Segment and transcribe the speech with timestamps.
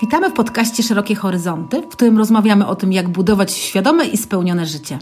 [0.00, 4.66] Witamy w podcaście Szerokie Horyzonty, w którym rozmawiamy o tym, jak budować świadome i spełnione
[4.66, 4.98] życie.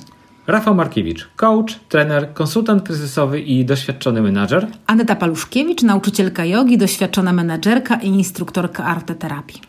[0.46, 4.66] Rafał Markiewicz, coach, trener, konsultant kryzysowy i doświadczony menadżer.
[4.86, 9.60] Aneta Paluszkiewicz, nauczycielka jogi, doświadczona menadżerka i instruktorka arteterapii.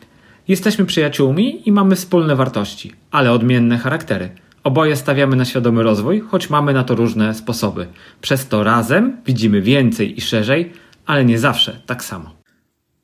[0.48, 4.30] Jesteśmy przyjaciółmi i mamy wspólne wartości, ale odmienne charaktery.
[4.64, 7.86] Oboje stawiamy na świadomy rozwój, choć mamy na to różne sposoby.
[8.20, 10.72] Przez to razem widzimy więcej i szerzej,
[11.06, 12.30] ale nie zawsze tak samo.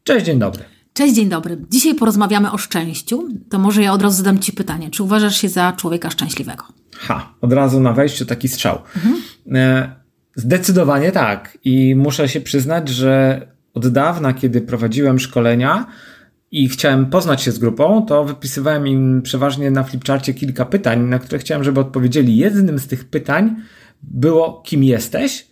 [0.04, 0.75] Cześć, dzień dobry.
[0.96, 1.58] Cześć, dzień dobry.
[1.70, 3.28] Dzisiaj porozmawiamy o szczęściu.
[3.50, 4.90] To może ja od razu zadam Ci pytanie.
[4.90, 6.64] Czy uważasz się za człowieka szczęśliwego?
[6.96, 8.78] Ha, od razu na wejściu taki strzał.
[8.96, 9.16] Mhm.
[9.54, 9.94] E,
[10.36, 11.58] zdecydowanie tak.
[11.64, 13.40] I muszę się przyznać, że
[13.74, 15.86] od dawna, kiedy prowadziłem szkolenia
[16.50, 21.18] i chciałem poznać się z grupą, to wypisywałem im przeważnie na flipcharcie kilka pytań, na
[21.18, 22.36] które chciałem, żeby odpowiedzieli.
[22.36, 23.56] Jednym z tych pytań
[24.02, 25.46] było, kim jesteś?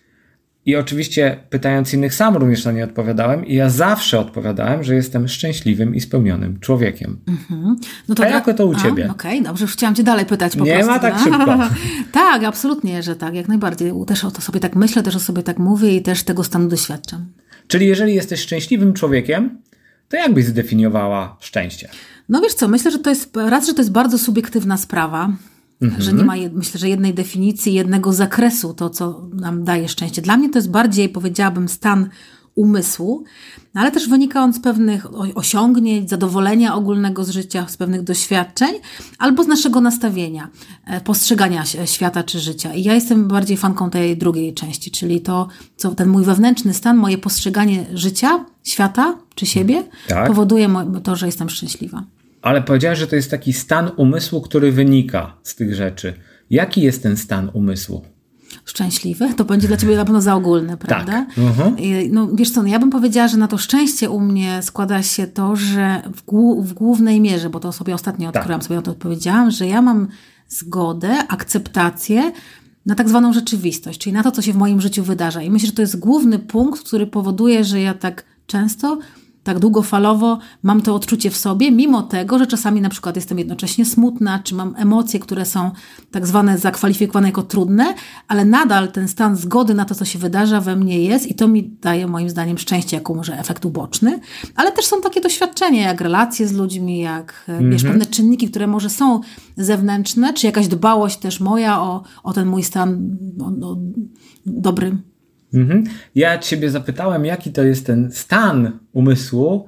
[0.67, 5.29] I oczywiście pytając innych sam również na nie odpowiadałem i ja zawsze odpowiadałem, że jestem
[5.29, 7.19] szczęśliwym i spełnionym człowiekiem.
[7.27, 7.75] Mm-hmm.
[8.09, 9.11] No to A jako to u Ciebie?
[9.11, 10.93] Okej, okay, dobrze, już chciałam Cię dalej pytać po nie prostu.
[10.93, 11.25] Ma tak no.
[11.25, 11.59] szybko.
[12.13, 13.93] tak, absolutnie, że tak, jak najbardziej.
[14.07, 16.69] Też o to sobie tak myślę, też o sobie tak mówię i też tego stanu
[16.69, 17.27] doświadczam.
[17.67, 19.59] Czyli jeżeli jesteś szczęśliwym człowiekiem,
[20.09, 21.89] to jak byś zdefiniowała szczęście?
[22.29, 25.33] No wiesz co, myślę, że to jest, raz, że to jest bardzo subiektywna sprawa,
[25.83, 26.03] Mhm.
[26.03, 30.23] Że nie ma, myślę, że jednej definicji, jednego zakresu, to co nam daje szczęście.
[30.23, 32.09] Dla mnie to jest bardziej, powiedziałabym, stan
[32.55, 33.25] umysłu,
[33.75, 38.75] no ale też wynika on z pewnych osiągnięć, zadowolenia ogólnego z życia, z pewnych doświadczeń,
[39.19, 40.49] albo z naszego nastawienia,
[40.87, 42.75] e, postrzegania świata czy życia.
[42.75, 46.97] I ja jestem bardziej fanką tej drugiej części, czyli to, co ten mój wewnętrzny stan,
[46.97, 50.27] moje postrzeganie życia, świata czy siebie tak.
[50.29, 50.69] powoduje
[51.03, 52.05] to, że jestem szczęśliwa
[52.45, 56.15] ale powiedziałeś, że to jest taki stan umysłu, który wynika z tych rzeczy.
[56.51, 58.03] Jaki jest ten stan umysłu?
[58.65, 59.35] Szczęśliwy?
[59.35, 61.13] To będzie dla ciebie na pewno za ogólne, prawda?
[61.13, 61.37] Tak.
[61.37, 62.09] Uh-huh.
[62.11, 65.27] No wiesz co, no ja bym powiedziała, że na to szczęście u mnie składa się
[65.27, 66.23] to, że w,
[66.63, 68.43] w głównej mierze, bo to sobie ostatnio tak.
[68.43, 70.09] odkryłam, sobie na to odpowiedziałam, że ja mam
[70.49, 72.33] zgodę, akceptację
[72.87, 75.43] na tak zwaną rzeczywistość, czyli na to, co się w moim życiu wydarza.
[75.43, 78.99] I myślę, że to jest główny punkt, który powoduje, że ja tak często
[79.45, 83.85] tak długofalowo mam to odczucie w sobie, mimo tego, że czasami na przykład jestem jednocześnie
[83.85, 85.71] smutna, czy mam emocje, które są
[86.11, 87.95] tak zwane zakwalifikowane jako trudne,
[88.29, 91.49] ale nadal ten stan zgody na to, co się wydarza we mnie jest i to
[91.49, 94.21] mi daje moim zdaniem szczęście jako może efekt uboczny,
[94.57, 97.73] ale też są takie doświadczenia, jak relacje z ludźmi, jak mm -hmm.
[97.73, 99.21] wiesz, pewne czynniki, które może są
[99.57, 103.77] zewnętrzne, czy jakaś dbałość też moja o, o ten mój stan no, no,
[104.47, 104.97] dobry.
[105.55, 105.85] Mhm.
[106.15, 109.67] Ja ciebie zapytałem, jaki to jest ten stan umysłu.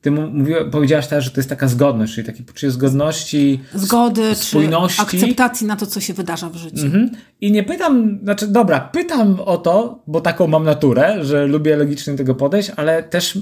[0.00, 4.96] Ty mówiła, powiedziałaś teraz, że to jest taka zgodność, czyli takie poczucie zgodności, zgody, spójności.
[4.96, 6.86] Czy akceptacji na to, co się wydarza w życiu.
[6.86, 7.10] Mhm.
[7.40, 12.14] I nie pytam, znaczy, dobra, pytam o to, bo taką mam naturę, że lubię logicznie
[12.14, 13.38] tego podejść, ale też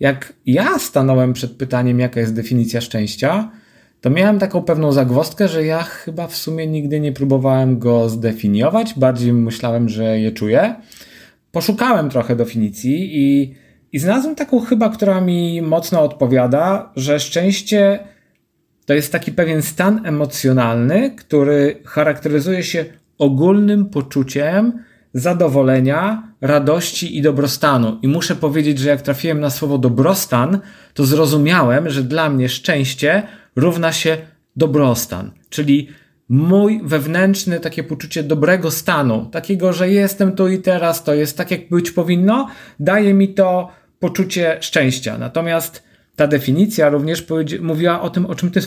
[0.00, 3.50] jak ja stanąłem przed pytaniem, jaka jest definicja szczęścia,
[4.00, 8.94] to miałem taką pewną zagwostkę, że ja chyba w sumie nigdy nie próbowałem go zdefiniować,
[8.96, 10.74] bardziej myślałem, że je czuję
[11.54, 13.54] poszukałem trochę definicji i,
[13.92, 17.98] i znalazłem taką chyba, która mi mocno odpowiada, że szczęście
[18.86, 22.84] to jest taki pewien stan emocjonalny, który charakteryzuje się
[23.18, 27.98] ogólnym poczuciem zadowolenia, radości i dobrostanu.
[28.02, 30.58] I muszę powiedzieć, że jak trafiłem na słowo dobrostan,
[30.94, 33.22] to zrozumiałem, że dla mnie szczęście
[33.56, 34.16] równa się
[34.56, 35.30] dobrostan.
[35.48, 35.88] Czyli
[36.34, 41.50] mój wewnętrzny takie poczucie dobrego stanu, takiego, że jestem tu i teraz, to jest tak,
[41.50, 42.48] jak być powinno,
[42.80, 43.68] daje mi to
[43.98, 45.18] poczucie szczęścia.
[45.18, 45.82] Natomiast
[46.16, 47.26] ta definicja również
[47.60, 48.60] mówiła o tym, o czym ty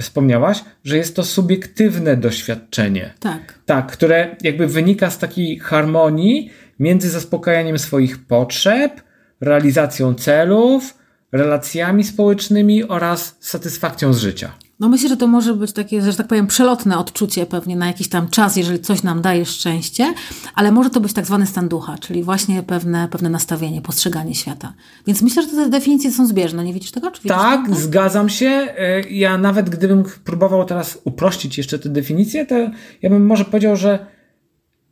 [0.00, 3.14] wspomniałaś, że jest to subiektywne doświadczenie.
[3.20, 3.58] Tak.
[3.66, 9.02] Tak, które jakby wynika z takiej harmonii między zaspokajaniem swoich potrzeb,
[9.40, 10.98] realizacją celów,
[11.32, 14.52] relacjami społecznymi oraz satysfakcją z życia.
[14.80, 18.08] No myślę, że to może być takie, że tak powiem, przelotne odczucie pewnie na jakiś
[18.08, 20.14] tam czas, jeżeli coś nam daje szczęście,
[20.54, 24.74] ale może to być tak zwany stan ducha, czyli właśnie pewne, pewne nastawienie, postrzeganie świata.
[25.06, 26.64] Więc myślę, że te definicje są zbieżne.
[26.64, 27.10] Nie widzisz tego?
[27.10, 27.74] Czy tak, to?
[27.74, 28.46] zgadzam się.
[28.46, 32.54] E, ja nawet gdybym próbował teraz uprościć jeszcze te definicje, to
[33.02, 34.06] ja bym może powiedział, że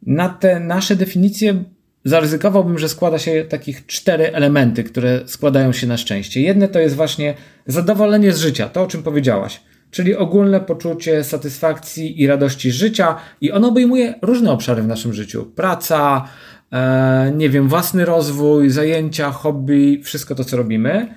[0.03, 1.65] na te nasze definicje
[2.05, 6.41] zaryzykowałbym, że składa się takich cztery elementy, które składają się na szczęście.
[6.41, 7.35] Jedne to jest właśnie
[7.67, 9.61] zadowolenie z życia, to o czym powiedziałaś
[9.97, 15.45] czyli ogólne poczucie satysfakcji i radości życia, i ono obejmuje różne obszary w naszym życiu:
[15.55, 16.29] praca,
[16.73, 21.15] e, nie wiem, własny rozwój, zajęcia, hobby, wszystko to, co robimy.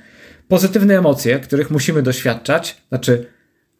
[0.47, 3.25] Pozytywne emocje, których musimy doświadczać, znaczy.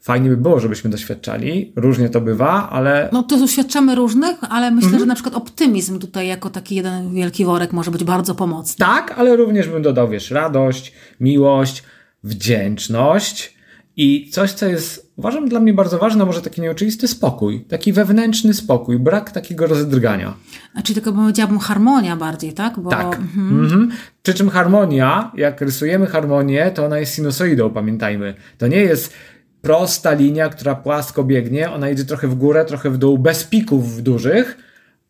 [0.02, 1.74] Fajnie by było, żebyśmy doświadczali.
[1.76, 3.10] Różnie to bywa, ale.
[3.14, 5.00] No to doświadczamy różnych, ale myślę, mhm.
[5.00, 8.86] że na przykład optymizm tutaj jako taki jeden wielki worek może być bardzo pomocny.
[8.86, 11.84] Tak, ale również bym dodał, wiesz, radość, miłość,
[12.24, 13.59] wdzięczność
[14.02, 18.54] i coś, co jest, uważam, dla mnie bardzo ważne, może taki nieoczywisty spokój, taki wewnętrzny
[18.54, 20.34] spokój, brak takiego rozdrgania.
[20.76, 22.80] A czyli tylko powiedziałabym harmonia bardziej, tak?
[22.80, 22.90] Bo...
[22.90, 23.16] Tak.
[23.16, 23.64] Mhm.
[23.64, 23.92] Mhm.
[24.24, 28.34] Przy czym harmonia, jak rysujemy harmonię, to ona jest sinusoidą, pamiętajmy.
[28.58, 29.14] To nie jest
[29.62, 34.04] prosta linia, która płasko biegnie, ona idzie trochę w górę, trochę w dół, bez pików
[34.04, 34.58] dużych,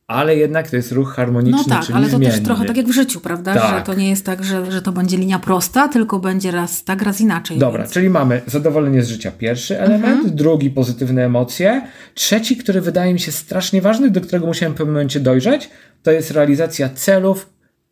[0.09, 2.35] ale jednak to jest ruch harmoniczny, No tak, ale to zmienny.
[2.35, 3.53] też trochę tak jak w życiu, prawda?
[3.55, 3.77] Tak.
[3.79, 7.01] Że to nie jest tak, że, że to będzie linia prosta, tylko będzie raz tak,
[7.01, 7.57] raz inaczej.
[7.57, 7.93] Dobra, więc...
[7.93, 10.35] czyli mamy zadowolenie z życia, pierwszy element, Mhm.
[10.35, 11.81] drugi pozytywne emocje,
[12.13, 15.69] trzeci, który wydaje mi się strasznie ważny, do którego musiałem w pewnym momencie dojrzeć,
[16.03, 17.49] to jest realizacja celów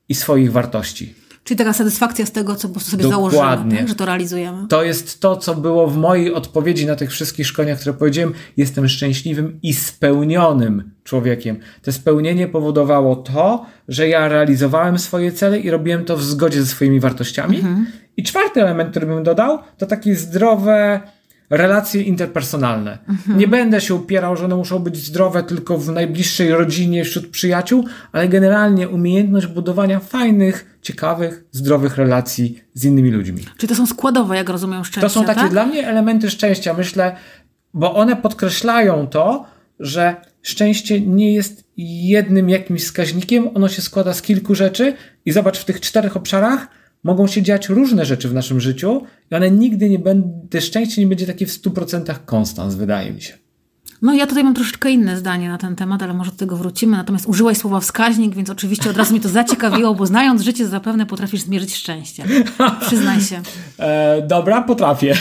[0.09, 1.15] i swoich wartości.
[1.47, 3.39] Czyli taka satysfakcja z tego, co po prostu sobie Dokładnie.
[3.39, 3.87] założymy, tak?
[3.87, 4.67] że to realizujemy.
[4.67, 8.33] To jest to, co było w mojej odpowiedzi na tych wszystkich szkoleniach, które powiedziałem.
[8.57, 11.59] Jestem szczęśliwym i spełnionym człowiekiem.
[11.81, 16.67] To spełnienie powodowało to, że ja realizowałem swoje cele i robiłem to w zgodzie ze
[16.67, 17.63] swoimi wartościami.
[18.17, 21.01] I czwarty element, który bym dodał, to takie zdrowe
[21.49, 22.97] relacje interpersonalne.
[23.27, 27.85] Nie będę się upierał, że one muszą być zdrowe tylko w najbliższej rodzinie, wśród przyjaciół,
[28.11, 33.43] ale generalnie umiejętność budowania fajnych, ciekawych, zdrowych relacji z innymi ludźmi.
[33.57, 35.51] Czyli to są składowe, jak rozumiem, szczęścia, To są takie tak?
[35.51, 37.15] dla mnie elementy szczęścia, myślę,
[37.73, 39.45] bo one podkreślają to,
[39.79, 44.93] że szczęście nie jest jednym jakimś wskaźnikiem, ono się składa z kilku rzeczy
[45.25, 46.67] i zobacz, w tych czterech obszarach
[47.07, 49.01] mogą się dziać różne rzeczy w naszym życiu
[49.31, 53.33] i one nigdy nie będą, szczęście nie będzie takie w 100% konstans, wydaje mi się.
[54.01, 56.97] No ja tutaj mam troszeczkę inne zdanie na ten temat, ale może do tego wrócimy.
[56.97, 61.05] Natomiast użyłaś słowa wskaźnik, więc oczywiście od razu mnie to zaciekawiło, bo znając życie zapewne
[61.05, 62.23] potrafisz zmierzyć szczęście.
[62.87, 63.41] Przyznaj się.
[63.79, 65.13] E, dobra, potrafię.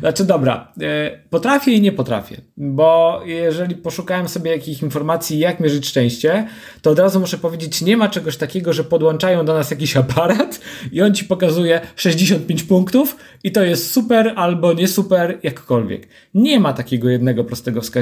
[0.00, 5.86] Znaczy, dobra, e, potrafię i nie potrafię, bo jeżeli poszukałem sobie jakichś informacji, jak mierzyć
[5.86, 6.46] szczęście,
[6.82, 10.60] to od razu muszę powiedzieć, nie ma czegoś takiego, że podłączają do nas jakiś aparat
[10.92, 16.08] i on ci pokazuje 65 punktów i to jest super albo nie super, jakkolwiek.
[16.34, 18.01] Nie ma takiego jednego prostego wskaźnika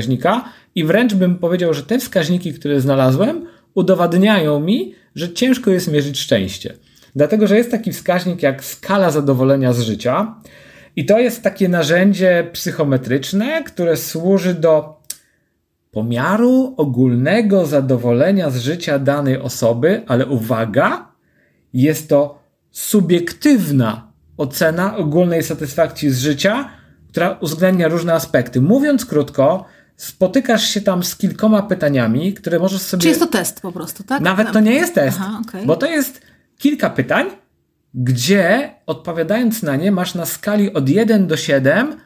[0.75, 6.19] i wręcz bym powiedział, że te wskaźniki, które znalazłem, udowadniają mi, że ciężko jest mierzyć
[6.19, 6.75] szczęście.
[7.17, 10.35] Dlatego, że jest taki wskaźnik jak skala zadowolenia z życia,
[10.97, 15.01] i to jest takie narzędzie psychometryczne, które służy do
[15.91, 21.09] pomiaru ogólnego zadowolenia z życia danej osoby, ale uwaga,
[21.73, 22.39] jest to
[22.71, 26.71] subiektywna ocena ogólnej satysfakcji z życia,
[27.09, 28.61] która uwzględnia różne aspekty.
[28.61, 29.65] Mówiąc krótko,
[30.05, 33.03] spotykasz się tam z kilkoma pytaniami, które możesz sobie.
[33.03, 34.21] Czy jest to test po prostu, tak?
[34.21, 35.67] Nawet to nie jest test, Aha, okej.
[35.67, 36.21] bo to jest
[36.59, 37.27] kilka pytań,
[37.95, 41.97] gdzie odpowiadając na nie masz na skali od 1 do 7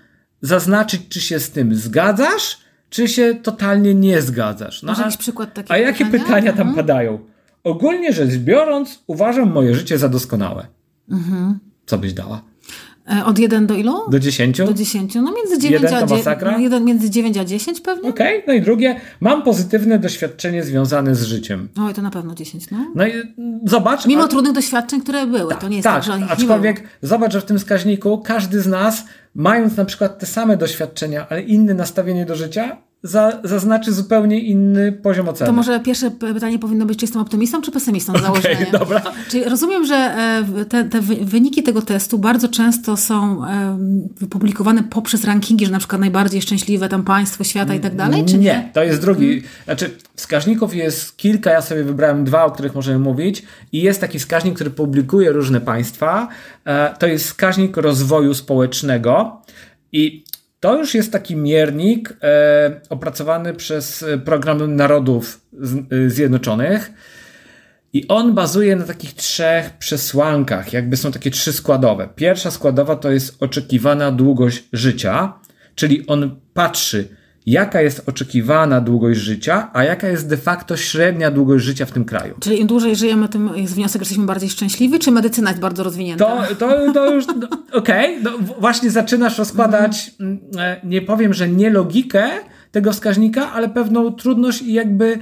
[0.40, 2.58] zaznaczyć, czy się z tym zgadzasz,
[2.90, 4.82] czy się totalnie nie zgadzasz.
[4.82, 6.24] No, a, jakiś przykład takiego a jakie pytania?
[6.24, 6.74] pytania tam Mhm.
[6.76, 7.18] padają?
[7.64, 10.66] Ogólnie rzecz biorąc, uważam moje życie za doskonałe.
[11.10, 11.58] Mhm.
[11.86, 12.42] Co byś dała?
[13.12, 13.92] E, Od 1 do ilu?
[14.10, 14.58] Do 10?
[14.58, 15.14] Do 10.
[15.14, 16.18] No między 9 Jeden a to 10.
[16.26, 16.50] masakra?
[16.52, 18.08] No, jeden, między 9 a 10 pewnie?
[18.10, 21.68] Okej, no i drugie, mam pozytywne doświadczenie związane z życiem.
[21.86, 22.78] Oj, to na pewno 10, no.
[22.94, 24.06] No i mm, zobacz.
[24.06, 25.54] Mimo a- trudnych doświadczeń, które były.
[25.60, 29.04] to nie jest tak, tak, że aczkolwiek zobacz, że w tym wskaźniku każdy z nas,
[29.34, 34.92] mając na przykład te same doświadczenia, ale inne nastawienie do życia, za, zaznaczy zupełnie inny
[34.92, 35.46] poziom oceny.
[35.46, 38.54] To może pierwsze pytanie powinno być, czy jestem optymistą, czy pesymistą z założenia?
[38.58, 39.02] Okej, dobra.
[39.30, 43.78] Czyli rozumiem, że e, te, te wy- wyniki tego testu bardzo często są e,
[44.20, 48.38] wypublikowane poprzez rankingi, że na przykład najbardziej szczęśliwe tam państwo świata i tak dalej, czy
[48.38, 48.70] nie?
[48.72, 49.42] to jest drugi.
[49.64, 53.42] Znaczy, wskaźników jest kilka, ja sobie wybrałem dwa, o których możemy mówić.
[53.72, 56.28] I jest taki wskaźnik, który publikuje różne państwa.
[56.64, 59.42] E, To jest wskaźnik rozwoju społecznego.
[59.92, 60.24] I
[60.64, 65.40] to już jest taki miernik e, opracowany przez e, Program Narodów
[65.90, 66.92] e, Zjednoczonych.
[67.92, 72.08] I on bazuje na takich trzech przesłankach, jakby są takie trzy składowe.
[72.14, 75.32] Pierwsza składowa to jest oczekiwana długość życia,
[75.74, 77.08] czyli on patrzy,
[77.46, 82.04] jaka jest oczekiwana długość życia, a jaka jest de facto średnia długość życia w tym
[82.04, 82.34] kraju.
[82.40, 85.82] Czyli im dłużej żyjemy, tym jest wniosek, że jesteśmy bardziej szczęśliwi, czy medycyna jest bardzo
[85.82, 86.24] rozwinięta?
[86.46, 87.34] To, to, to już, no,
[87.78, 92.28] okej, no, w- właśnie zaczynasz rozkładać, mm, e, nie powiem, że nie logikę
[92.72, 95.18] tego wskaźnika, ale pewną trudność i jakby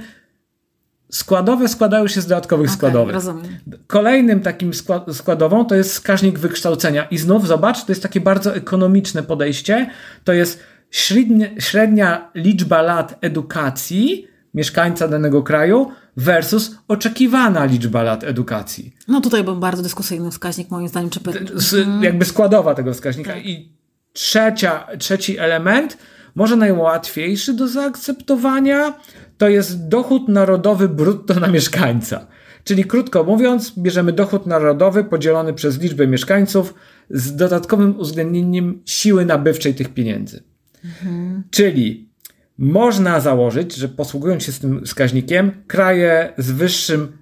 [1.11, 3.13] składowe składają się z dodatkowych Okej, składowych.
[3.15, 3.43] rozumiem.
[3.87, 7.03] Kolejnym takim skła- składową to jest wskaźnik wykształcenia.
[7.11, 9.89] I znów zobacz, to jest takie bardzo ekonomiczne podejście.
[10.23, 10.59] To jest
[10.93, 18.95] średnia, średnia liczba lat edukacji mieszkańca danego kraju versus oczekiwana liczba lat edukacji.
[19.07, 21.19] No tutaj był bardzo dyskusyjny wskaźnik moim zdaniem, czy.
[21.55, 23.37] S- Jakby składowa tego wskaźnika.
[23.37, 23.69] I
[24.13, 25.97] trzecia, trzeci element,
[26.35, 28.93] może najłatwiejszy do zaakceptowania,
[29.37, 32.27] to jest dochód narodowy brutto na mieszkańca.
[32.63, 36.73] Czyli krótko mówiąc, bierzemy dochód narodowy podzielony przez liczbę mieszkańców
[37.09, 40.43] z dodatkowym uwzględnieniem siły nabywczej tych pieniędzy.
[40.85, 41.43] Mhm.
[41.51, 42.09] Czyli
[42.57, 47.17] można założyć, że posługując się z tym wskaźnikiem, kraje z wyższym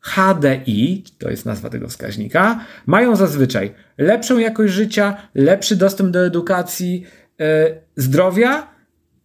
[0.00, 7.06] HDI, to jest nazwa tego wskaźnika, mają zazwyczaj lepszą jakość życia, lepszy dostęp do edukacji,
[7.38, 7.46] yy,
[7.96, 8.74] zdrowia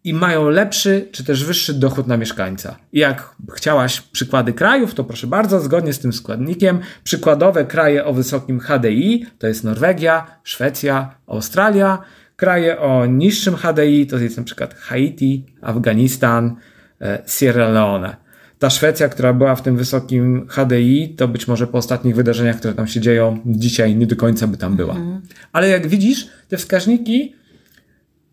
[0.03, 2.77] i mają lepszy czy też wyższy dochód na mieszkańca.
[2.93, 8.59] Jak chciałaś przykłady krajów, to proszę bardzo, zgodnie z tym składnikiem, przykładowe kraje o wysokim
[8.59, 12.01] HDI to jest Norwegia, Szwecja, Australia.
[12.39, 16.55] Kraje o niższym HDI to jest na przykład Haiti, Afganistan,
[17.01, 18.15] e, Sierra Leone.
[18.59, 22.73] Ta Szwecja, która była w tym wysokim HDI, to być może po ostatnich wydarzeniach, które
[22.73, 24.95] tam się dzieją, dzisiaj nie do końca by tam była.
[24.95, 25.21] Mhm.
[25.51, 27.35] Ale jak widzisz, te wskaźniki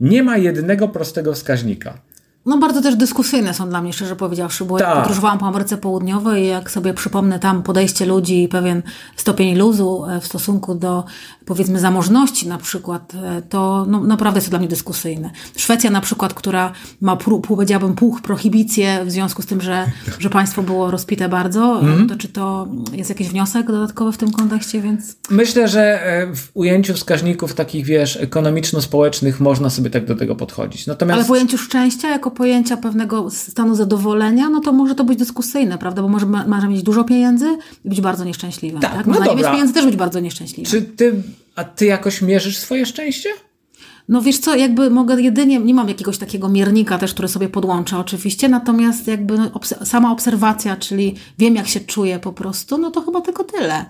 [0.00, 1.98] nie ma jednego prostego wskaźnika.
[2.46, 4.88] No bardzo też dyskusyjne są dla mnie, szczerze powiedziawszy, bo tak.
[4.88, 8.82] ja podróżowałam po Ameryce Południowej i jak sobie przypomnę tam podejście ludzi i pewien
[9.16, 11.04] stopień luzu e, w stosunku do
[11.46, 15.30] powiedzmy zamożności na przykład, e, to no, naprawdę jest to dla mnie dyskusyjne.
[15.56, 17.16] Szwecja na przykład, która ma,
[17.48, 19.86] powiedziałabym, pół prohibicję w związku z tym, że,
[20.18, 22.08] że państwo było rozpite bardzo, mm.
[22.08, 25.16] to czy to jest jakiś wniosek dodatkowy w tym kontekście, więc...
[25.30, 26.00] Myślę, że
[26.34, 30.86] w ujęciu wskaźników takich, wiesz, ekonomiczno-społecznych można sobie tak do tego podchodzić.
[30.86, 31.16] Natomiast...
[31.16, 35.78] Ale w ujęciu szczęścia jako pojęcia pewnego stanu zadowolenia, no to może to być dyskusyjne,
[35.78, 36.02] prawda?
[36.02, 37.46] Bo może, może mieć dużo pieniędzy
[37.84, 38.80] i być bardzo nieszczęśliwym.
[38.80, 39.06] Tak, tak?
[39.06, 40.70] Można no nie mieć pieniędzy też być bardzo nieszczęśliwym.
[40.70, 41.22] Czy ty,
[41.56, 43.28] a ty jakoś mierzysz swoje szczęście?
[44.08, 47.98] No wiesz co, jakby mogę jedynie, nie mam jakiegoś takiego miernika też, który sobie podłączę
[47.98, 52.90] oczywiście, natomiast jakby no, obs sama obserwacja, czyli wiem jak się czuję po prostu, no
[52.90, 53.84] to chyba tylko tyle.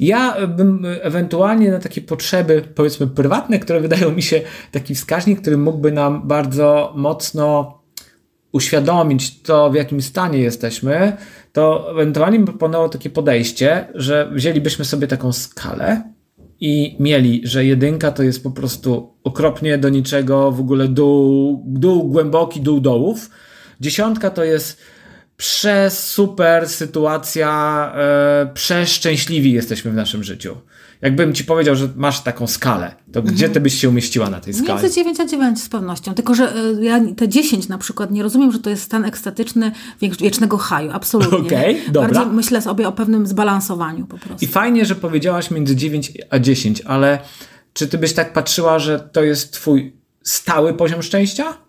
[0.00, 4.40] Ja bym ewentualnie na takie potrzeby, powiedzmy prywatne, które wydają mi się
[4.72, 7.77] taki wskaźnik, który mógłby nam bardzo mocno
[8.52, 11.16] uświadomić to, w jakim stanie jesteśmy,
[11.52, 16.02] to ewentualnie bym proponował takie podejście, że wzięlibyśmy sobie taką skalę
[16.60, 22.08] i mieli, że jedynka to jest po prostu okropnie do niczego, w ogóle dół, dół
[22.08, 23.30] głęboki, dół dołów.
[23.80, 24.80] Dziesiątka to jest
[25.88, 30.56] super sytuacja, e, przeszczęśliwi jesteśmy w naszym życiu.
[31.02, 33.36] Jakbym ci powiedział, że masz taką skalę, to mhm.
[33.36, 34.82] gdzie ty byś się umieściła na tej skale?
[34.82, 36.14] Między 9 a 9 z pewnością.
[36.14, 39.72] Tylko, że e, ja te 10 na przykład nie rozumiem, że to jest stan ekstatyczny
[40.00, 40.90] wiecznego haju.
[40.92, 41.38] Absolutnie.
[41.38, 42.10] Okej, okay, dobra.
[42.10, 44.44] Bardziej myślę sobie o pewnym zbalansowaniu po prostu.
[44.44, 47.18] I fajnie, że powiedziałaś między 9 a 10, ale
[47.72, 51.67] czy ty byś tak patrzyła, że to jest twój stały poziom szczęścia?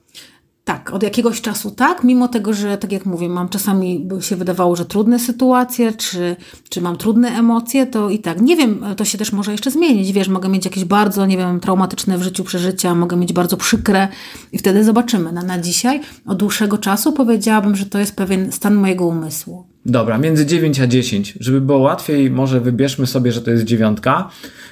[0.69, 4.75] Tak, od jakiegoś czasu tak, mimo tego, że tak jak mówię, mam czasami się wydawało,
[4.75, 6.35] że trudne sytuacje, czy,
[6.69, 8.41] czy mam trudne emocje, to i tak.
[8.41, 10.11] Nie wiem, to się też może jeszcze zmienić.
[10.11, 14.07] Wiesz, mogę mieć jakieś bardzo, nie wiem, traumatyczne w życiu przeżycia, mogę mieć bardzo przykre
[14.51, 15.31] i wtedy zobaczymy.
[15.31, 19.67] Na, na dzisiaj, od dłuższego czasu powiedziałabym, że to jest pewien stan mojego umysłu.
[19.85, 21.37] Dobra, między 9 a 10.
[21.39, 24.29] Żeby było łatwiej, może wybierzmy sobie, że to jest dziewiątka.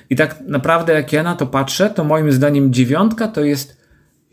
[0.10, 3.77] I tak naprawdę, jak ja na to patrzę, to moim zdaniem dziewiątka to jest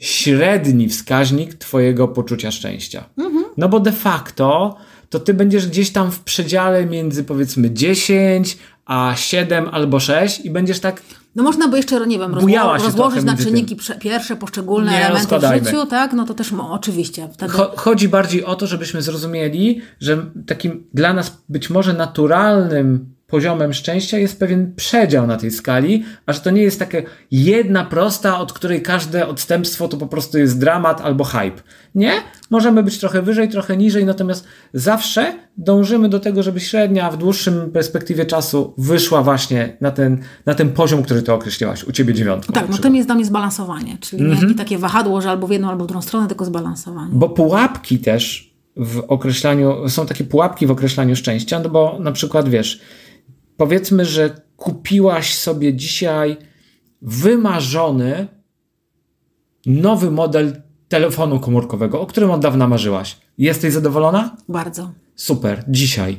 [0.04, 3.04] średni wskaźnik Twojego poczucia szczęścia.
[3.18, 3.44] Mhm.
[3.56, 4.76] No bo de facto
[5.10, 10.50] to Ty będziesz gdzieś tam w przedziale między powiedzmy 10 a 7 albo 6 i
[10.50, 11.02] będziesz tak.
[11.34, 15.64] No można by jeszcze, nie wiem, rozło rozłożyć na czynniki pierwsze, poszczególne nie, elementy w
[15.64, 16.12] życiu, tak?
[16.12, 17.28] No to też no, oczywiście.
[17.32, 17.52] Wtedy...
[17.76, 24.18] Chodzi bardziej o to, żebyśmy zrozumieli, że takim dla nas być może naturalnym poziomem szczęścia
[24.18, 26.98] jest pewien przedział na tej skali, a że to nie jest taka
[27.30, 31.62] jedna prosta, od której każde odstępstwo to po prostu jest dramat albo hype.
[31.94, 32.12] Nie,
[32.50, 37.70] możemy być trochę wyżej, trochę niżej, natomiast zawsze dążymy do tego, żeby średnia w dłuższym
[37.70, 42.52] perspektywie czasu wyszła właśnie na ten, na ten poziom, który ty określiłaś, u ciebie dziewiątką.
[42.52, 44.48] Tak, no tym jest dla mnie zbalansowanie, czyli -hmm.
[44.48, 47.10] nie takie wahadło, że albo w jedną, albo w drugą stronę, tylko zbalansowanie.
[47.12, 52.48] Bo pułapki też w określaniu, są takie pułapki w określaniu szczęścia, no bo na przykład
[52.48, 52.80] wiesz,
[53.56, 56.36] powiedzmy, że kupiłaś sobie dzisiaj
[57.02, 58.28] wymarzony
[59.66, 63.16] nowy model telefonu komórkowego, o którym od dawna marzyłaś.
[63.38, 64.36] Jesteś zadowolona?
[64.48, 64.92] Bardzo.
[65.16, 66.18] Super, dzisiaj.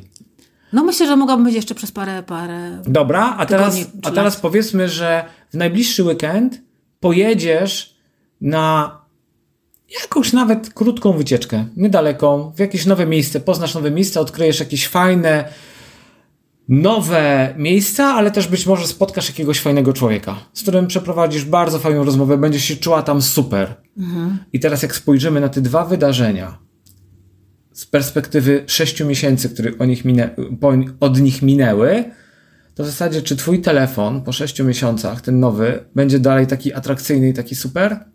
[0.74, 2.82] No myślę, że mogłabym być jeszcze przez parę, parę.
[2.88, 6.62] Dobra, a teraz, a teraz powiedzmy, że w najbliższy weekend
[7.00, 7.96] pojedziesz
[8.42, 8.98] na
[10.02, 15.50] jakąś nawet krótką wycieczkę, niedaleką, w jakieś nowe miejsce, poznasz nowe miejsce, odkryjesz jakieś fajne,
[16.70, 22.04] nowe miejsca, ale też być może spotkasz jakiegoś fajnego człowieka, z którym przeprowadzisz bardzo fajną
[22.04, 23.76] rozmowę, będziesz się czuła tam super.
[23.98, 24.38] Mhm.
[24.54, 26.58] I teraz jak spojrzymy na te dwa wydarzenia
[27.74, 30.04] z perspektywy sześciu miesięcy, które o nich
[31.00, 32.04] od nich minęły,
[32.76, 37.30] to w zasadzie czy twój telefon po sześciu miesiącach, ten nowy, będzie dalej taki atrakcyjny
[37.30, 38.06] i taki super?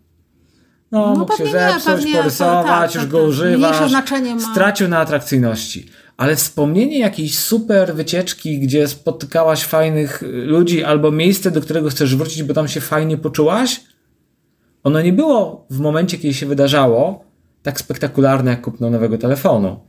[0.91, 3.27] No, no mógł się zepsuć, nie, porysować, tak, już tak, go tak.
[3.27, 3.91] używasz.
[4.51, 5.89] Stracił na atrakcyjności.
[6.17, 12.43] Ale wspomnienie jakiejś super wycieczki, gdzie spotykałaś fajnych ludzi, albo miejsce, do którego chcesz wrócić,
[12.43, 13.81] bo tam się fajnie poczułaś,
[14.83, 17.25] ono nie było w momencie, kiedy się wydarzało,
[17.63, 19.79] tak spektakularne jak kupno nowego telefonu.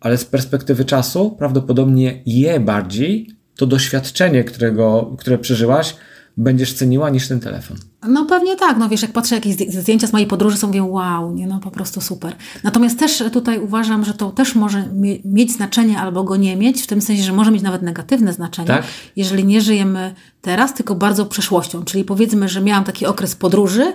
[0.00, 5.96] Ale z perspektywy czasu prawdopodobnie je bardziej to doświadczenie, którego, które przeżyłaś,
[6.36, 7.76] będziesz ceniła niż ten telefon.
[8.08, 11.34] No pewnie tak, no wiesz, jak patrzę jakieś zdjęcia z mojej podróży, są mówię, wow,
[11.34, 12.36] nie, no po prostu super.
[12.62, 14.88] Natomiast też tutaj uważam, że to też może
[15.24, 18.68] mieć znaczenie albo go nie mieć, w tym sensie, że może mieć nawet negatywne znaczenie,
[18.68, 18.84] tak?
[19.16, 21.84] jeżeli nie żyjemy teraz, tylko bardzo przeszłością.
[21.84, 23.92] Czyli powiedzmy, że miałam taki okres podróży,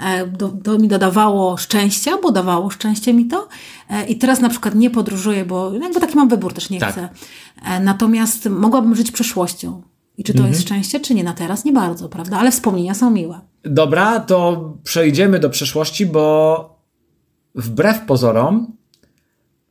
[0.00, 3.48] e, do, to mi dodawało szczęścia, bo dawało szczęście mi to.
[3.90, 6.92] E, I teraz na przykład nie podróżuję, bo jakby taki mam wybór, też nie tak.
[6.92, 7.08] chcę.
[7.64, 9.82] E, natomiast mogłabym żyć przyszłością.
[10.18, 10.52] I czy to mhm.
[10.52, 11.64] jest szczęście, czy nie na teraz?
[11.64, 12.38] Nie bardzo, prawda?
[12.38, 13.40] Ale wspomnienia są miłe.
[13.62, 16.76] Dobra, to przejdziemy do przeszłości, bo
[17.54, 18.76] wbrew pozorom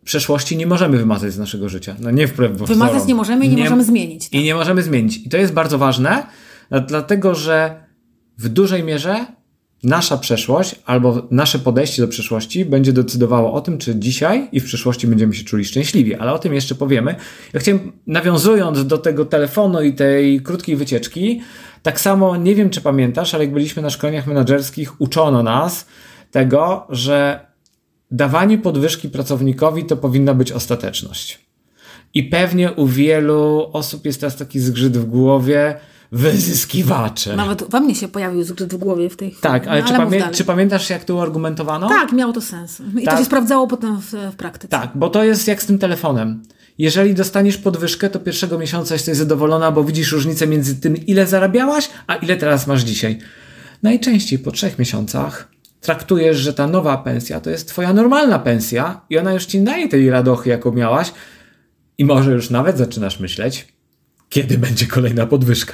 [0.06, 1.96] przeszłości nie możemy wymazać z naszego życia.
[2.00, 2.80] No nie wbrew pozorom.
[2.80, 4.30] Wymazać nie możemy i nie, nie możemy zmienić.
[4.30, 4.34] Tak?
[4.34, 5.18] I nie możemy zmienić.
[5.18, 6.26] I to jest bardzo ważne,
[6.88, 7.84] dlatego że
[8.38, 9.26] w dużej mierze
[9.84, 14.66] nasza przeszłość albo nasze podejście do przeszłości będzie decydowało o tym, czy dzisiaj i w
[14.66, 17.16] przyszłości będziemy się czuli szczęśliwi, ale o tym jeszcze powiemy.
[17.54, 21.42] Ja chciałem, nawiązując do tego telefonu i tej krótkiej wycieczki,
[21.84, 25.86] tak samo nie wiem, czy pamiętasz, ale jak byliśmy na szkoleniach menedżerskich, uczono nas
[26.32, 27.46] tego, że
[28.12, 31.46] dawanie podwyżki pracownikowi to powinna być ostateczność.
[32.14, 35.76] I pewnie u wielu osób jest teraz taki zgrzyt w głowie,
[36.12, 37.36] wyzyskiwacze.
[37.36, 39.42] Nawet we mnie się pojawił zgrzyt w głowie w tej chwili.
[39.42, 41.90] Tak, ale, no, ale czy, pamię czy, pamiętasz, jak to argumentowano?
[41.90, 42.82] Tak, miało to sens.
[43.02, 43.14] I tak.
[43.14, 44.68] to się sprawdzało potem w, w, praktyce.
[44.68, 46.44] Tak, bo to jest jak z tym telefonem.
[46.78, 51.90] Jeżeli dostaniesz podwyżkę, to pierwszego miesiąca jesteś zadowolona, bo widzisz różnicę między tym, ile zarabiałaś,
[52.08, 53.20] a ile teraz masz dzisiaj.
[53.84, 55.48] Najczęściej po trzech miesiącach
[55.82, 59.90] traktujesz, że ta nowa pensja to jest twoja normalna pensja i ona już ci daje
[59.90, 61.12] tej radochy, jaką miałaś
[61.98, 63.68] i może już nawet zaczynasz myśleć,
[64.30, 65.74] kiedy będzie kolejna podwyżka.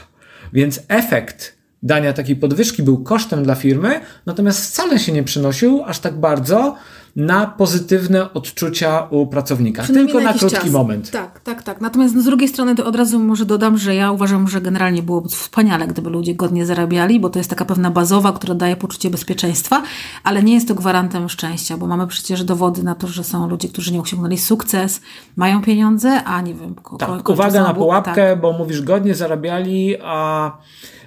[0.54, 6.00] Więc efekt dania takiej podwyżki był kosztem dla firmy, natomiast wcale się nie przynosił aż
[6.00, 6.76] tak bardzo
[7.16, 9.84] na pozytywne odczucia u pracownika.
[9.84, 10.72] Tylko na, na krótki czas.
[10.72, 11.12] moment.
[11.12, 11.82] Tak, tak, tak.
[11.82, 15.30] Natomiast z drugiej strony to od razu może dodam, że ja uważam, że generalnie byłoby
[15.30, 19.84] wspaniale, gdyby ludzie godnie zarabiali, bo to jest taka pewna bazowa, która daje poczucie bezpieczeństwa,
[20.24, 23.70] ale nie jest to gwarantem szczęścia, bo mamy przecież dowody na to, że są ludzie,
[23.70, 25.02] którzy nie osiągnęli sukces,
[25.36, 26.76] mają pieniądze, a nie wiem.
[27.00, 28.42] Tak, uwaga na pułapkę, tak.
[28.42, 30.52] bo mówisz godnie zarabiali, a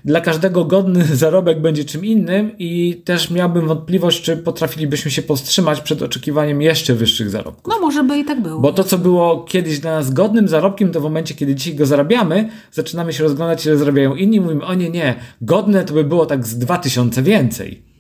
[0.04, 5.80] dla każdego godny zarobek będzie czym innym i też miałbym wątpliwość, czy potrafilibyśmy się powstrzymać
[5.80, 7.74] przed oczekiwaniem jeszcze wyższych zarobków.
[7.74, 8.60] No może by i tak było.
[8.60, 11.86] Bo to, co było kiedyś dla nas godnym zarobkiem, to w momencie, kiedy dzisiaj go
[11.86, 16.26] zarabiamy, zaczynamy się rozglądać, ile zarabiają inni, mówimy, o nie, nie, godne to by było
[16.26, 17.94] tak z 2000 więcej.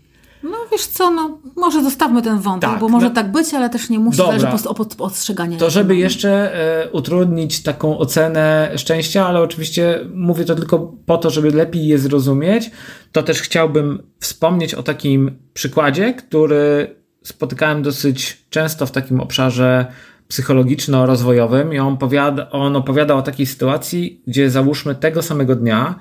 [0.44, 3.70] No wiesz co, no może zostawmy ten wątek, tak, bo może no, tak być, ale
[3.70, 5.58] też nie musi dobra, zależy od ostrzegania.
[5.58, 6.54] To żeby jeszcze
[6.84, 11.98] e, utrudnić taką ocenę szczęścia, ale oczywiście mówię to tylko po to, żeby lepiej je
[11.98, 12.70] zrozumieć,
[13.12, 19.86] to też chciałbym wspomnieć o takim przykładzie, który spotykałem dosyć często w takim obszarze
[20.28, 25.98] psychologiczno-rozwojowym i on opowiada, on opowiada o takiej sytuacji, gdzie załóżmy tego samego dnia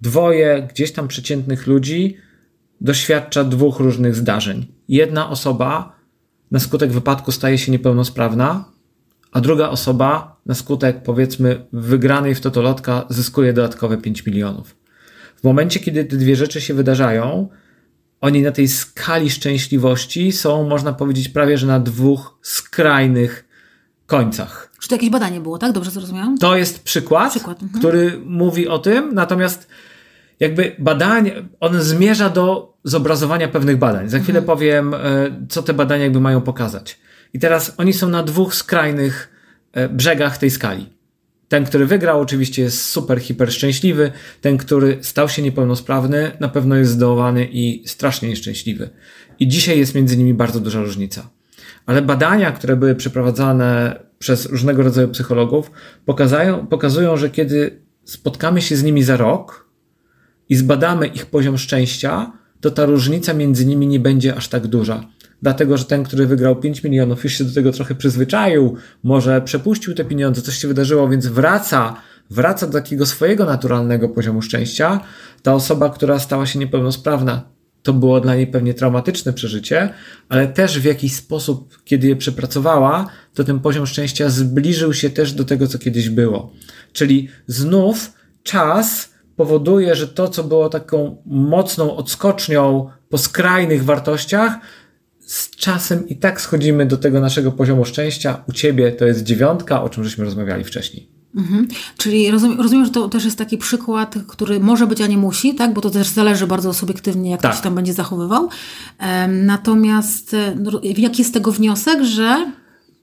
[0.00, 2.16] dwoje gdzieś tam przeciętnych ludzi
[2.80, 4.66] doświadcza dwóch różnych zdarzeń.
[4.88, 5.96] Jedna osoba
[6.50, 8.64] na skutek wypadku staje się niepełnosprawna,
[9.32, 14.76] a druga osoba na skutek powiedzmy wygranej w totolotka zyskuje dodatkowe 5 milionów.
[15.36, 17.48] W momencie, kiedy te dwie rzeczy się wydarzają,
[18.24, 23.48] oni na tej skali szczęśliwości są, można powiedzieć, prawie że na dwóch skrajnych
[24.06, 24.70] końcach.
[24.80, 25.72] Czy to jakieś badanie było, tak?
[25.72, 26.38] Dobrze zrozumiałam?
[26.38, 27.78] To jest przykład, przykład mhm.
[27.78, 29.68] który mówi o tym, natomiast
[30.40, 34.08] jakby badanie, on zmierza do zobrazowania pewnych badań.
[34.08, 34.56] Za chwilę mhm.
[34.56, 34.98] powiem, e,
[35.48, 36.98] co te badania jakby mają pokazać.
[37.32, 39.30] I teraz oni są na dwóch skrajnych
[39.72, 40.93] e, brzegach tej skali.
[41.54, 44.12] Ten, który wygrał, oczywiście jest super, hiper szczęśliwy.
[44.40, 48.90] Ten, który stał się niepełnosprawny, na pewno jest zdołowany i strasznie nieszczęśliwy.
[49.38, 51.30] I dzisiaj jest między nimi bardzo duża różnica.
[51.86, 55.70] Ale badania, które były przeprowadzane przez różnego rodzaju psychologów,
[56.04, 59.68] pokazują, pokazują, że kiedy spotkamy się z nimi za rok
[60.48, 65.08] i zbadamy ich poziom szczęścia, to ta różnica między nimi nie będzie aż tak duża.
[65.44, 69.94] Dlatego, że ten, który wygrał 5 milionów, już się do tego trochę przyzwyczaił, może przepuścił
[69.94, 71.96] te pieniądze, coś się wydarzyło, więc wraca,
[72.30, 75.00] wraca do takiego swojego naturalnego poziomu szczęścia.
[75.42, 77.42] Ta osoba, która stała się niepełnosprawna,
[77.82, 79.88] to było dla niej pewnie traumatyczne przeżycie,
[80.28, 85.32] ale też w jakiś sposób, kiedy je przepracowała, to ten poziom szczęścia zbliżył się też
[85.32, 86.52] do tego, co kiedyś było.
[86.92, 94.58] Czyli znów czas powoduje, że to, co było taką mocną odskocznią po skrajnych wartościach,
[95.26, 98.44] z czasem i tak schodzimy do tego naszego poziomu szczęścia.
[98.48, 101.08] U ciebie to jest dziewiątka, o czym żeśmy rozmawiali wcześniej.
[101.36, 101.68] Mhm.
[101.96, 105.54] Czyli rozumiem, rozumiem, że to też jest taki przykład, który może być, a nie musi,
[105.54, 105.74] tak?
[105.74, 107.52] bo to też zależy bardzo subiektywnie, jak tak.
[107.52, 108.48] ktoś tam będzie zachowywał.
[109.28, 112.52] Natomiast e, no, jaki jest tego wniosek, że.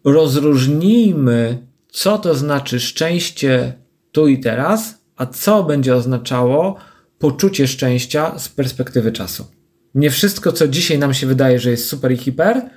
[0.04, 3.74] Rozróżnijmy, co to znaczy szczęście
[4.12, 6.76] tu i teraz, a co będzie oznaczało
[7.20, 9.46] poczucie szczęścia z perspektywy czasu.
[9.96, 12.70] Nie wszystko, co dzisiaj nam się wydaje, że jest super i hiper,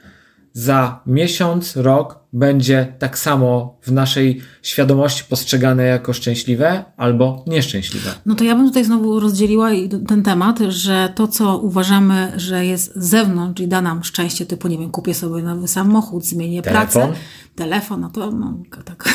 [0.53, 8.11] za miesiąc, rok będzie tak samo w naszej świadomości postrzegane jako szczęśliwe albo nieszczęśliwe.
[8.27, 9.71] No to ja bym tutaj znowu rozdzieliła
[10.09, 14.69] ten temat, że to, co uważamy, że jest z zewnątrz i da nam szczęście, typu,
[14.69, 17.03] nie wiem, kupię sobie nowy samochód, zmienię telefon.
[17.03, 17.21] pracę,
[17.55, 19.05] telefon, no to no, tak.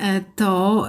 [0.00, 0.86] E, to,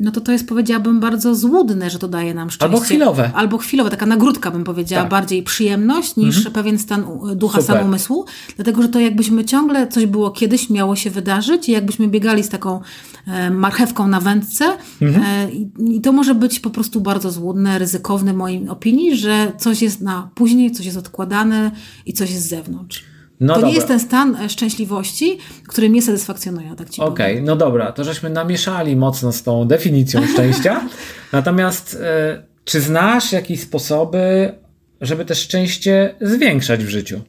[0.00, 2.64] no to to jest, powiedziałabym, bardzo złudne, że to daje nam szczęście.
[2.64, 3.30] Albo chwilowe.
[3.34, 5.10] Albo chwilowe, taka nagródka bym powiedziała, tak.
[5.10, 6.54] bardziej przyjemność niż mhm.
[6.54, 7.04] pewien stan
[7.36, 7.76] ducha Super.
[7.76, 8.24] samomysłu,
[8.56, 12.48] dlatego, że to jakbyśmy ciągle coś było kiedyś miało się wydarzyć i jakbyśmy biegali z
[12.48, 12.80] taką
[13.26, 14.64] e, marchewką na wędce
[15.02, 15.24] mhm.
[15.24, 15.50] e,
[15.90, 20.00] i to może być po prostu bardzo złudne, ryzykowne w mojej opinii, że coś jest
[20.00, 21.70] na później, coś jest odkładane
[22.06, 23.04] i coś jest z zewnątrz.
[23.40, 23.68] No to dobra.
[23.68, 27.92] nie jest ten stan e, szczęśliwości, który mnie satysfakcjonuje, tak ci Okej, okay, no dobra,
[27.92, 30.88] to żeśmy namieszali mocno z tą definicją szczęścia.
[31.32, 31.98] Natomiast
[32.64, 34.52] czy znasz jakieś sposoby,
[35.00, 37.20] żeby te szczęście zwiększać w życiu?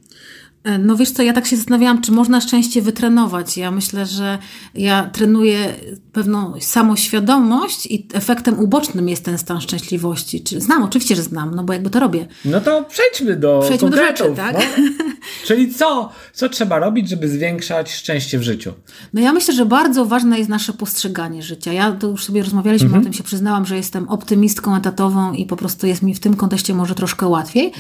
[0.66, 3.58] E, no wiesz co, ja tak się zastanawiałam, czy można szczęście wytrenować.
[3.58, 4.38] Ja myślę, że
[4.76, 5.74] ja trenuję
[6.12, 10.44] pewną samoświadomość i efektem ubocznym jest ten stan szczęśliwości.
[10.44, 10.84] Czy znam?
[10.84, 12.28] Oczywiście, że znam, no bo jakby to robię.
[12.46, 14.56] No to przejdźmy do Przejdźmy do rzeczy, tak?
[14.56, 14.86] No.
[15.48, 18.74] Czyli co, co trzeba robić, żeby zwiększać szczęście w życiu?
[19.14, 21.74] No ja myślę, że bardzo ważne jest nasze postrzeganie życia.
[21.74, 23.02] Ja to już sobie rozmawialiśmy mhm.
[23.02, 26.36] o tym, się przyznałam, że jestem optymistką etatową i po prostu jest mi w tym
[26.36, 27.72] kontekście może troszkę łatwiej,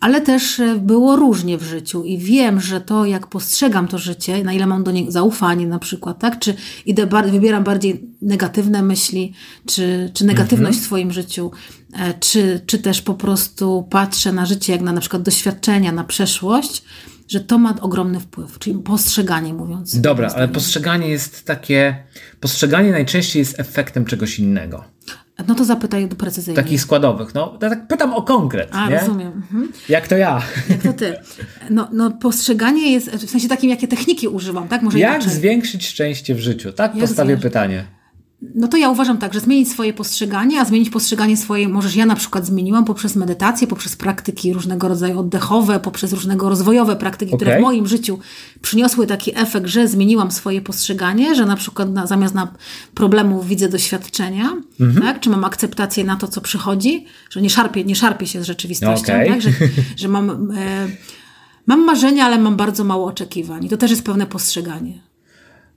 [0.00, 4.44] ale też e, było różnie w życiu i wiem, że to, jak postrzegam to życie,
[4.44, 6.38] na ile mam do niego zaufanie na przykład, tak?
[6.38, 6.54] Czy
[6.86, 9.32] idę wybieram bardziej negatywne myśli,
[9.66, 10.82] czy, czy negatywność mhm.
[10.82, 11.50] w swoim życiu,
[11.98, 16.04] e, czy, czy też po prostu patrzę na życie jak na na przykład doświadczenia, na
[16.04, 16.82] przeszłość,
[17.28, 20.00] że to ma ogromny wpływ, czyli postrzeganie mówiąc.
[20.00, 22.04] Dobra, ale postrzeganie jest takie,
[22.40, 24.84] postrzeganie najczęściej jest efektem czegoś innego.
[25.48, 26.62] No to zapytaj precyzyjnie.
[26.62, 27.34] Takich składowych.
[27.34, 28.68] No, tak pytam o konkret.
[28.72, 28.98] A, nie?
[28.98, 29.32] rozumiem.
[29.32, 29.72] Mhm.
[29.88, 30.42] Jak to ja.
[30.68, 31.14] Jak to ty.
[31.70, 34.82] No, no postrzeganie jest, w sensie takim, jakie techniki używam, tak?
[34.82, 35.32] Może Jak inaczej.
[35.32, 36.72] zwiększyć szczęście w życiu?
[36.72, 37.84] Tak Jak postawię pytanie.
[38.54, 42.06] No to ja uważam tak, że zmienić swoje postrzeganie, a zmienić postrzeganie swoje, możesz ja
[42.06, 47.46] na przykład zmieniłam poprzez medytację, poprzez praktyki różnego rodzaju oddechowe, poprzez różnego rozwojowe praktyki, okay.
[47.46, 48.18] które w moim życiu
[48.62, 52.54] przyniosły taki efekt, że zmieniłam swoje postrzeganie, że na przykład na, zamiast na
[52.94, 55.06] problemów widzę doświadczenia, mhm.
[55.06, 55.20] tak?
[55.20, 59.12] czy mam akceptację na to, co przychodzi, że nie szarpię, nie szarpię się z rzeczywistością,
[59.12, 59.26] okay.
[59.26, 59.42] tak?
[59.42, 59.50] że,
[59.96, 60.88] że mam, e,
[61.66, 63.64] mam marzenia, ale mam bardzo mało oczekiwań.
[63.64, 65.11] I to też jest pewne postrzeganie.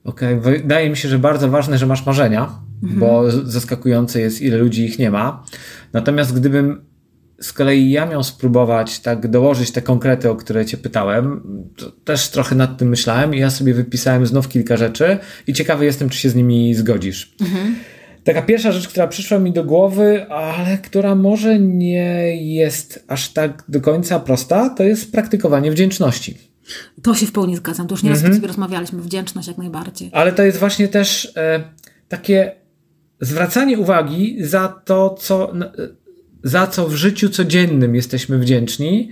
[0.05, 0.51] Okej, okay.
[0.51, 2.99] wydaje mi się, że bardzo ważne, że masz marzenia, mhm.
[2.99, 5.43] bo zaskakujące jest, ile ludzi ich nie ma.
[5.93, 6.81] Natomiast gdybym
[7.41, 11.41] z kolei ja miał spróbować tak dołożyć te konkrety, o które cię pytałem,
[11.77, 15.85] to też trochę nad tym myślałem i ja sobie wypisałem znów kilka rzeczy i ciekawy
[15.85, 17.35] jestem, czy się z nimi zgodzisz.
[17.41, 17.75] Mhm.
[18.23, 23.63] Taka pierwsza rzecz, która przyszła mi do głowy, ale która może nie jest aż tak
[23.69, 26.37] do końca prosta, to jest praktykowanie wdzięczności.
[27.01, 27.87] To się w pełni zgadzam.
[27.87, 28.35] To już nieraz mhm.
[28.35, 29.01] sobie rozmawialiśmy.
[29.01, 30.09] Wdzięczność jak najbardziej.
[30.13, 31.63] Ale to jest właśnie też e,
[32.07, 32.55] takie
[33.21, 35.53] zwracanie uwagi za to, co,
[36.43, 39.11] za co w życiu codziennym jesteśmy wdzięczni.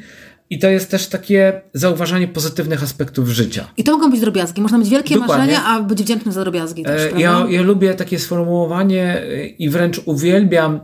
[0.49, 3.67] I to jest też takie zauważanie pozytywnych aspektów życia.
[3.77, 4.61] I to mogą być drobiazgi.
[4.61, 5.37] Można mieć wielkie Dokładnie.
[5.37, 6.83] marzenia, a być wdzięcznym za drobiazgi.
[6.83, 10.79] Też, e, ja, ja lubię takie sformułowanie e, i wręcz uwielbiam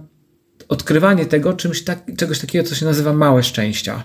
[0.67, 4.03] odkrywanie tego czymś tak, czegoś takiego, co się nazywa małe szczęścia.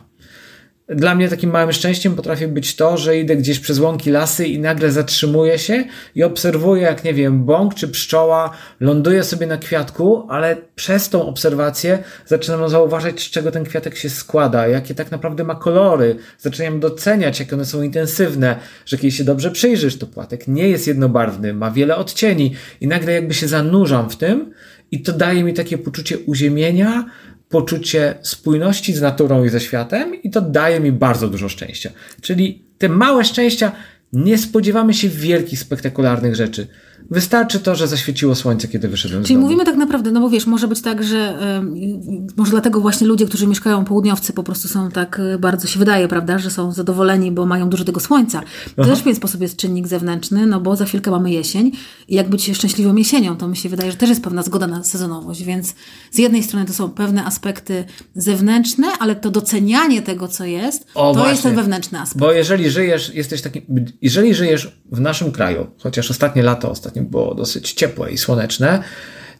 [0.88, 4.58] Dla mnie takim małym szczęściem potrafi być to, że idę gdzieś przez łąki lasy i
[4.58, 10.26] nagle zatrzymuję się i obserwuję, jak nie wiem, bąk czy pszczoła ląduje sobie na kwiatku,
[10.30, 15.44] ale przez tą obserwację zaczynam zauważać, z czego ten kwiatek się składa, jakie tak naprawdę
[15.44, 16.16] ma kolory.
[16.38, 20.86] Zaczynam doceniać, jak one są intensywne, że kiedy się dobrze przyjrzysz, to płatek nie jest
[20.86, 24.54] jednobarwny, ma wiele odcieni i nagle jakby się zanurzam w tym
[24.90, 27.04] i to daje mi takie poczucie uziemienia,
[27.48, 31.90] poczucie spójności z naturą i ze światem i to daje mi bardzo dużo szczęścia.
[32.20, 33.72] Czyli te małe szczęścia
[34.12, 36.66] nie spodziewamy się wielkich, spektakularnych rzeczy.
[37.10, 39.46] Wystarczy to, że zaświeciło słońce, kiedy wyszedłem Czyli z domu.
[39.46, 43.26] mówimy tak naprawdę, no bo wiesz, może być tak, że y, może dlatego właśnie ludzie,
[43.26, 47.32] którzy mieszkają południowcy po prostu są tak y, bardzo się wydaje, prawda, że są zadowoleni,
[47.32, 48.42] bo mają dużo tego słońca.
[48.76, 51.72] To też w pewien sposób jest czynnik zewnętrzny, no bo za chwilkę mamy jesień
[52.08, 54.84] i jak być szczęśliwą jesienią, to mi się wydaje, że też jest pewna zgoda na
[54.84, 55.74] sezonowość, więc
[56.10, 61.08] z jednej strony to są pewne aspekty zewnętrzne, ale to docenianie tego, co jest, O,
[61.08, 61.30] to właśnie.
[61.30, 62.20] jest ten wewnętrzny aspekt.
[62.20, 63.62] Bo jeżeli żyjesz, jesteś taki,
[64.02, 68.82] jeżeli żyjesz w naszym kraju, chociaż ostatnie lato ostatnio było dosyć ciepłe i słoneczne,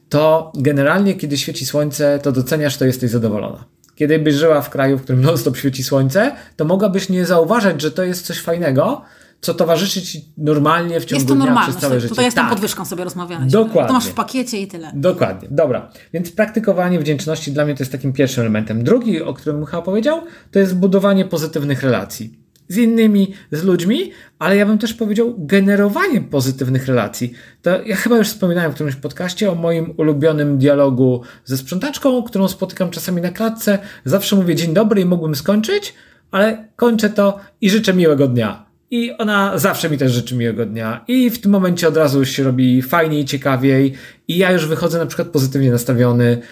[0.09, 3.65] to generalnie, kiedy świeci słońce, to doceniasz, to jesteś zadowolona.
[3.95, 7.91] Kiedy byś żyła w kraju, w którym non-stop świeci słońce, to mogłabyś nie zauważać, że
[7.91, 9.03] to jest coś fajnego,
[9.41, 11.71] co towarzyszy ci normalnie w ciągu Jest to dnia normalne.
[11.71, 12.09] przez całe życie.
[12.15, 12.51] Tutaj tą Tak.
[12.51, 13.51] podwyżką sobie rozmawialiśmy.
[13.51, 13.89] Dokładnie.
[13.89, 14.91] To masz w pakiecie i tyle.
[14.95, 15.91] Dokładnie, dobra.
[16.13, 18.85] Więc praktykowanie wdzięczności dla mnie to jest takim pierwszym elementem.
[18.85, 22.44] Drugi, o którym Michał powiedział, to jest budowanie pozytywnych relacji.
[22.75, 27.33] Z innymi, z ludźmi, ale ja bym też powiedział generowanie pozytywnych relacji.
[27.63, 32.49] To ja chyba już wspominałem w którymś podcaście o moim ulubionym dialogu ze sprzątaczką, którą
[32.49, 33.79] spotykam czasami na klatce.
[34.05, 35.95] Zawsze mówię dzień dobry i mógłbym skończyć,
[36.31, 38.67] ale kończę to i życzę miłego dnia.
[38.91, 41.05] I ona zawsze mi też życzy miłego dnia.
[41.09, 43.93] I w tym momencie od razu się robi fajniej, ciekawiej.
[44.29, 46.43] I ja już wychodzę na przykład pozytywnie nastawiony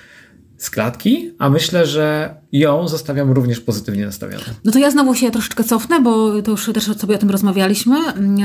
[0.62, 4.42] z klatki, a myślę, że ją zostawiam również pozytywnie nastawioną.
[4.64, 7.96] No to ja znowu się troszeczkę cofnę, bo to już też sobie o tym rozmawialiśmy,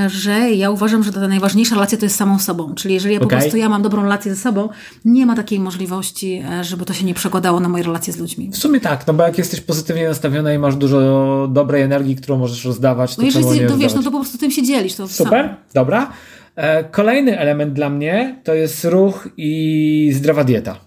[0.07, 2.75] że ja uważam, że ta najważniejsza relacja to jest samą sobą.
[2.75, 3.39] Czyli jeżeli ja po Okej.
[3.39, 4.69] prostu ja mam dobrą relację ze sobą,
[5.05, 8.51] nie ma takiej możliwości, żeby to się nie przekładało na moje relacje z ludźmi.
[8.51, 12.37] W sumie tak, no bo jak jesteś pozytywnie nastawiona i masz dużo dobrej energii, którą
[12.37, 14.95] możesz rozdawać, to No jeżeli, nie no wiesz, no to po prostu tym się dzielisz.
[14.95, 16.11] To Super, dobra.
[16.55, 20.86] E, Kolejny element dla mnie to jest ruch i zdrowa dieta.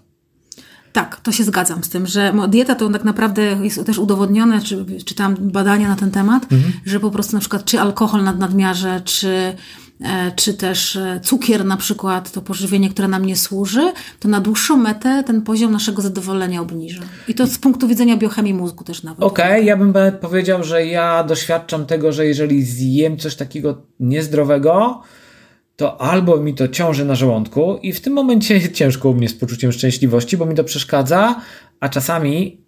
[0.93, 4.85] Tak, to się zgadzam z tym, że dieta to tak naprawdę jest też udowodnione, czy
[5.05, 6.47] czytałam badania na ten temat,
[6.85, 9.55] że po prostu na przykład czy alkohol nad nadmiarze, czy,
[10.01, 14.41] e, czy też e, cukier na przykład, to pożywienie, które nam nie służy, to na
[14.41, 17.01] dłuższą metę ten poziom naszego zadowolenia obniża.
[17.27, 19.23] I to z punktu widzenia biochemii mózgu też nawet.
[19.23, 25.01] Okej, ja bym powiedział, że ja doświadczam tego, że jeżeli zjem coś takiego niezdrowego,
[25.81, 29.33] to albo mi to ciąży na żołądku i w tym momencie ciężko u mnie z
[29.33, 31.41] poczuciem szczęśliwości, bo mi to przeszkadza,
[31.79, 32.61] a czasami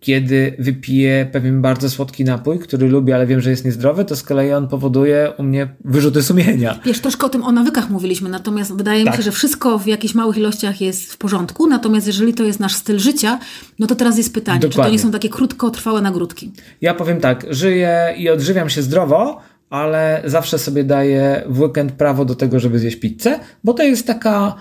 [0.00, 4.22] kiedy wypiję pewien bardzo słodki napój, który lubię, ale wiem, że jest niezdrowy, to z
[4.22, 6.78] kolei on powoduje u mnie wyrzuty sumienia.
[6.84, 9.16] Wiesz, troszkę o tym, o nawykach mówiliśmy, natomiast wydaje mi Tak.
[9.16, 12.74] się, że wszystko w jakichś małych ilościach jest w porządku, natomiast jeżeli to jest nasz
[12.74, 13.38] styl życia,
[13.78, 14.92] no to teraz jest pytanie, czy to Dokładnie.
[14.92, 16.52] nie są takie krótkotrwałe nagródki?
[16.80, 22.24] Ja powiem tak, żyję i odżywiam się zdrowo, ale zawsze sobie daję w weekend prawo
[22.24, 24.54] do tego, żeby zjeść pizzę, bo to jest taka,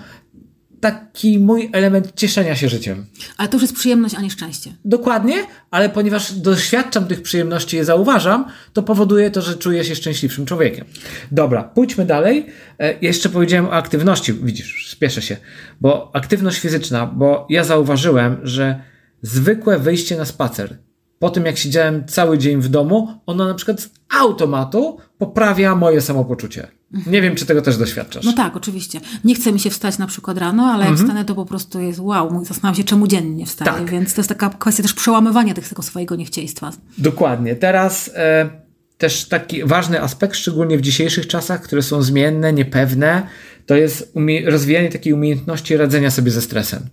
[0.79, 3.05] taki mój element cieszenia się życiem.
[3.37, 4.73] Ale to już jest przyjemność, a nie szczęście.
[4.85, 5.35] Dokładnie,
[5.71, 10.45] ale ponieważ doświadczam tych przyjemności i je zauważam, to powoduje to, że czuję się szczęśliwszym
[10.45, 10.85] człowiekiem.
[11.31, 12.45] Dobra, pójdźmy dalej.
[12.79, 14.33] E, jeszcze powiedziałem o aktywności.
[14.33, 15.37] Widzisz, spieszę się,
[15.81, 18.81] bo aktywność fizyczna, bo ja zauważyłem, że
[19.21, 20.77] zwykłe wyjście na spacer,
[21.19, 26.01] po tym jak siedziałem cały dzień w domu, ono na przykład z automatu poprawia moje
[26.01, 26.67] samopoczucie.
[27.08, 28.25] Nie wiem, czy tego też doświadczasz.
[28.25, 29.01] No tak, oczywiście.
[29.23, 31.99] Nie chce mi się wstać na przykład rano, ale jak wstanę, to po prostu jest
[31.99, 33.86] wow, zastanawiam się, czemu dziennie nie wstaję, Mhm.
[33.88, 33.95] Tak.
[33.95, 36.71] więc to jest taka kwestia też przełamywania tego swojego niechciejstwa.
[36.97, 37.56] Dokładnie.
[37.56, 38.49] Teraz e,
[38.97, 43.27] też taki ważny aspekt, szczególnie w dzisiejszych czasach, które są zmienne, niepewne,
[43.65, 44.13] to jest
[44.45, 46.86] rozwijanie takiej umiejętności radzenia sobie ze stresem.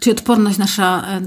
[0.00, 1.20] Czyli odporność nasza, e, e,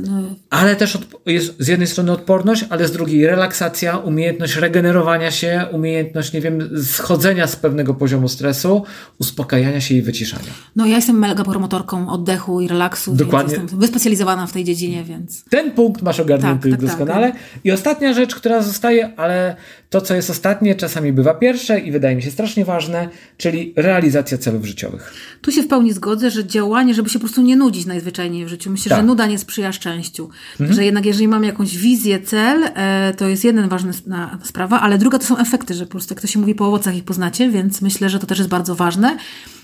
[0.49, 6.33] Ale też jest z jednej strony odporność, ale z drugiej relaksacja, umiejętność regenerowania się, umiejętność,
[6.33, 8.83] nie wiem, schodzenia z pewnego poziomu stresu,
[9.19, 10.51] uspokajania się i wyciszania.
[10.75, 13.51] no ja jestem mega promotorką oddechu i relaksu, Dokładnie.
[13.51, 17.33] więc jestem wyspecjalizowana w tej dziedzinie, więc Ten punkt masz ogarnięty Tak, tak, doskonale.
[17.63, 19.55] I ostatnia rzecz, która zostaje, ale
[19.89, 24.37] to, co jest ostatnie, czasami bywa pierwsze i wydaje mi się strasznie ważne, czyli realizacja
[24.37, 25.13] celów życiowych.
[25.41, 28.47] tu się w pełni zgodzę, że działanie, żeby się po prostu nie nudzić najzwyczajniej w
[28.47, 28.62] życiu.
[28.69, 28.99] Myślę, Tak.
[28.99, 30.29] że nuda nie sprzyja szczęściu.
[30.51, 30.73] Mhm.
[30.73, 34.81] Że jednak jeżeli mamy jakąś wizję, cel, e, to jest jeden ważny s- na, sprawa,
[34.81, 37.03] ale druga to są efekty, że po prostu jak to się mówi po owocach ich
[37.03, 39.17] poznacie, więc myślę, że to też jest bardzo ważne.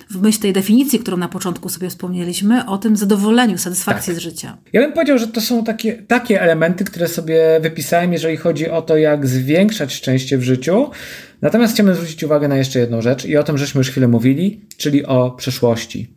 [0.09, 4.21] W myśl tej definicji, którą na początku sobie wspomnieliśmy, o tym zadowoleniu, satysfakcji Tak.
[4.21, 4.57] z życia.
[4.73, 8.81] Ja bym powiedział, że to są takie, takie elementy, które sobie wypisałem, jeżeli chodzi o
[8.81, 10.89] to, jak zwiększać szczęście w życiu.
[11.41, 14.61] Natomiast chciałbym zwrócić uwagę na jeszcze jedną rzecz i o tym żeśmy już chwilę mówili,
[14.77, 16.13] czyli o przeszłości.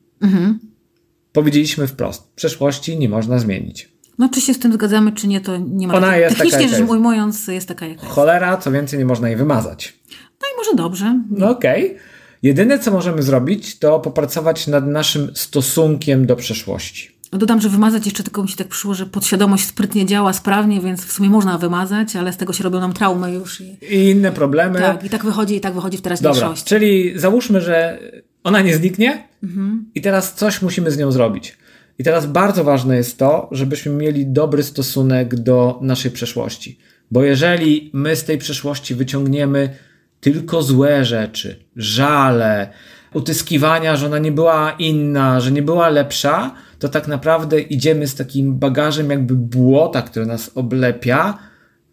[1.32, 3.92] Powiedzieliśmy wprost, przeszłości nie można zmienić.
[4.18, 6.68] No czy się z tym zgadzamy, czy nie, to nie ma Ona takiej- jest Technicznie
[6.68, 8.04] rzecz ujmując, jest taka jest.
[8.04, 9.98] Cholera, co więcej, nie można jej wymazać.
[10.10, 11.20] No i może dobrze.
[11.30, 11.96] No okej.
[12.42, 17.12] Jedyne, co możemy zrobić, to popracować nad naszym stosunkiem do przeszłości.
[17.32, 21.04] Dodam, że wymazać jeszcze tylko mi się tak przyszło, że podświadomość sprytnie działa sprawnie, więc
[21.04, 23.60] w sumie można wymazać, ale z tego się robią nam traumy już.
[23.60, 24.80] I, I inne problemy.
[24.80, 26.64] tak, i tak wychodzi, i tak wychodzi w Dobra, teraźniejszości.
[26.68, 27.98] czyli załóżmy, że
[28.44, 29.90] ona nie zniknie mhm.
[29.94, 31.58] i teraz coś musimy z nią zrobić.
[31.98, 36.78] I teraz bardzo ważne jest to, żebyśmy mieli dobry stosunek do naszej przeszłości.
[37.10, 39.76] Bo jeżeli my z tej przeszłości wyciągniemy
[40.20, 42.72] tylko złe rzeczy, żale,
[43.14, 48.14] utyskiwania, że ona nie była inna, że nie była lepsza, to tak naprawdę idziemy z
[48.14, 51.38] takim bagażem jakby błota, które nas oblepia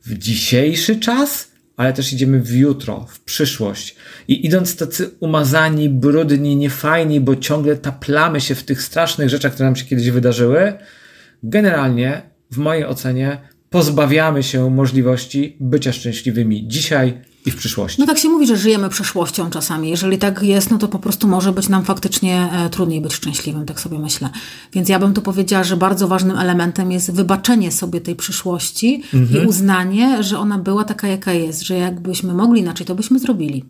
[0.05, 1.48] w dzisiejszy czas,
[1.79, 3.95] ale też idziemy w jutro, w przyszłość.
[4.27, 9.65] I idąc tacy umazani, brudni, niefajni, bo ciągle taplamy się w tych strasznych rzeczach, które
[9.65, 10.73] nam się kiedyś wydarzyły,
[11.43, 13.37] generalnie, w mojej ocenie,
[13.69, 18.01] pozbawiamy się możliwości bycia szczęśliwymi dzisiaj i w przyszłości.
[18.01, 19.89] No tak się mówi, że żyjemy przeszłością czasami.
[19.89, 23.65] Jeżeli tak jest, no to po prostu może być nam faktycznie e, trudniej być szczęśliwym,
[23.65, 24.29] tak sobie myślę.
[24.73, 29.43] Więc ja bym tu powiedziała, że bardzo ważnym elementem jest wybaczenie sobie tej przyszłości mhm.
[29.43, 33.65] i uznanie, że ona była taka, jaka jest, że jakbyśmy mogli inaczej, to byśmy zrobili.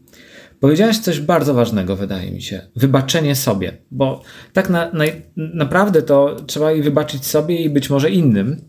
[0.59, 2.61] Powiedziałaś coś bardzo ważnego, wydaje mi się.
[2.75, 4.21] Wybaczenie sobie, bo
[4.53, 5.03] tak na, na,
[5.35, 8.61] naprawdę to trzeba i wybaczyć sobie i być może innym,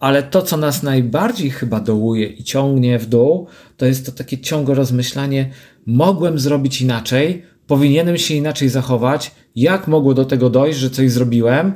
[0.00, 4.38] ale to, co nas najbardziej chyba dołuje i ciągnie w dół, to jest to takie
[4.38, 5.50] ciągłe rozmyślanie,
[5.86, 11.72] mogłem zrobić inaczej, powinienem się inaczej zachować, jak mogło do tego dojść, że coś zrobiłem,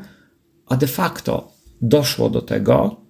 [0.66, 3.03] a de facto doszło do tego,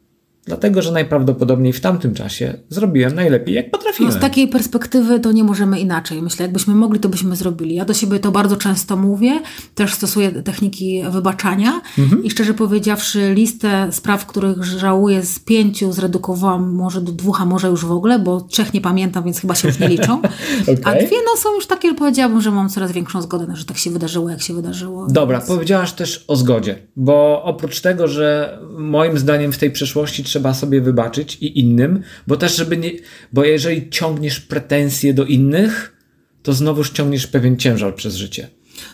[0.46, 4.12] Dlatego, że najprawdopodobniej w tamtym czasie zrobiłem najlepiej, jak potrafiłem.
[4.12, 6.22] No z takiej perspektywy to nie możemy inaczej.
[6.22, 7.74] Myślę, jakbyśmy mogli, to byśmy zrobili.
[7.74, 9.40] Ja do siebie to bardzo często mówię,
[9.74, 12.24] też stosuję techniki wybaczania mhm.
[12.24, 17.68] i szczerze powiedziawszy, listę spraw, których żałuję z pięciu zredukowałam może do dwóch, a może
[17.68, 20.18] już w ogóle, bo trzech nie pamiętam, więc chyba się już nie liczą.
[20.18, 20.78] okay.
[20.84, 23.90] A dwie no są już takie, powiedziałabym, że mam coraz większą zgodę, że tak się
[23.90, 25.06] wydarzyło, jak się wydarzyło.
[25.10, 25.48] Dobra, więc...
[25.48, 30.80] powiedziałaś też o zgodzie, bo oprócz tego, że moim zdaniem w tej przeszłości trzeba sobie
[30.80, 32.90] wybaczyć i innym, bo też, żeby nie,
[33.32, 35.96] bo jeżeli ciągniesz pretensje do innych,
[36.42, 38.48] to znowuż ciągniesz pewien ciężar przez życie.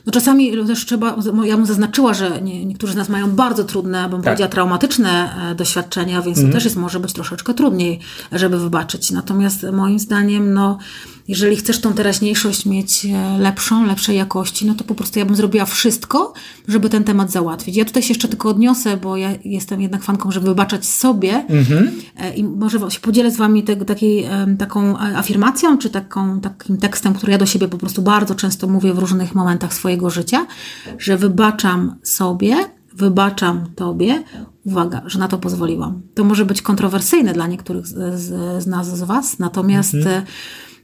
[0.07, 4.09] No czasami też trzeba, ja bym zaznaczyła, że nie, niektórzy z nas mają bardzo trudne,
[4.09, 4.25] bym tak.
[4.25, 6.35] powiedziała, traumatyczne e, doświadczenia, więc mm.
[6.35, 6.53] to mhm.
[6.53, 8.01] też jest może być troszeczkę trudniej,
[8.33, 9.11] żeby wybaczyć.
[9.11, 10.79] Natomiast moim zdaniem, no
[11.31, 15.37] jeżeli chcesz tą teraźniejszość mieć e, lepszą, lepszej jakości, no to po prostu ja bym
[15.37, 16.33] zrobiła wszystko,
[16.69, 17.77] żeby ten temat załatwić.
[17.77, 21.89] Ja tutaj się jeszcze tylko odniosę, bo ja jestem jednak fanką, żeby wybaczać sobie mm-hmm.
[22.37, 24.27] i może się podzielę z Wami te, takiej,
[24.59, 28.95] taką afirmacją, czy taką, takim tekstem, który ja do siebie po prostu bardzo często mówię
[28.95, 30.47] w różnych momentach swojego życia,
[30.99, 32.57] że wybaczam sobie,
[32.95, 34.23] wybaczam Tobie,
[34.65, 36.03] uwaga, że na to pozwoliłam.
[36.15, 40.23] To może być kontrowersyjne dla niektórych z, z, z nas, z Was, natomiast mm-hmm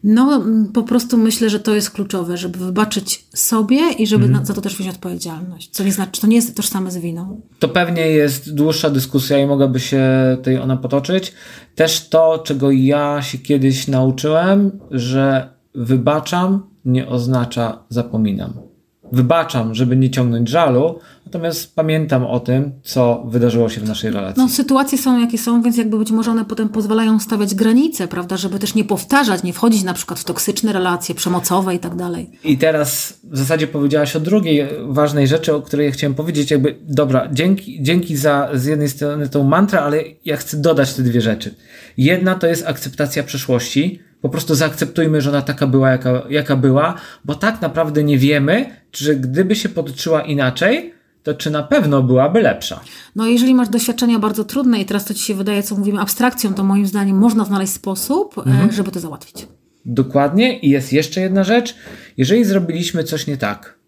[0.08, 4.46] no, po prostu myślę, że to jest kluczowe, żeby wybaczyć sobie i żeby mhm.
[4.46, 5.70] za to też wziąć odpowiedzialność.
[5.70, 7.40] Co nie znaczy, to nie jest tożsame z winą.
[7.58, 10.02] To pewnie jest dłuższa dyskusja i mogłaby się
[10.42, 11.32] tej ona potoczyć.
[11.74, 18.65] Też to, czego ja się kiedyś nauczyłem, że wybaczam nie oznacza zapominam.
[19.12, 24.42] Wybaczam, żeby nie ciągnąć żalu, Natomiast pamiętam o tym, co wydarzyło się w naszej relacji.
[24.42, 28.36] No, sytuacje są jakie są, więc jakby być może one potem pozwalają stawiać granice, prawda,
[28.36, 32.30] żeby też nie powtarzać, nie wchodzić na przykład w toksyczne relacje, przemocowe i tak dalej.
[32.44, 36.78] I teraz w zasadzie powiedziałaś o drugiej ważnej rzeczy, o której ja chciałem powiedzieć, jakby,
[36.82, 41.20] dobra, dzięki, dzięki za z jednej strony tą mantrę, ale ja chcę dodać te dwie
[41.20, 41.54] rzeczy.
[41.96, 46.94] Jedna to jest akceptacja przeszłości, po prostu zaakceptujmy, że ona taka była, jaka, jaka była,
[47.24, 52.40] bo tak naprawdę nie wiemy, czy gdyby się potoczyła inaczej, to czy na pewno byłaby
[52.40, 52.80] lepsza?
[53.16, 56.54] No, jeżeli masz doświadczenia bardzo trudne i teraz to ci się wydaje, co mówimy, abstrakcją,
[56.54, 58.72] to moim zdaniem można znaleźć sposób, e, mhm.
[58.72, 59.46] żeby to załatwić.
[59.86, 60.58] Dokładnie.
[60.58, 61.74] I jest jeszcze jedna rzecz.
[62.16, 63.78] Jeżeli zrobiliśmy coś nie tak,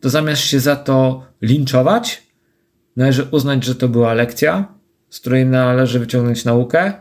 [0.00, 2.22] to zamiast się za to linczować,
[2.96, 4.74] należy uznać, że to była lekcja,
[5.10, 6.92] z której należy wyciągnąć naukę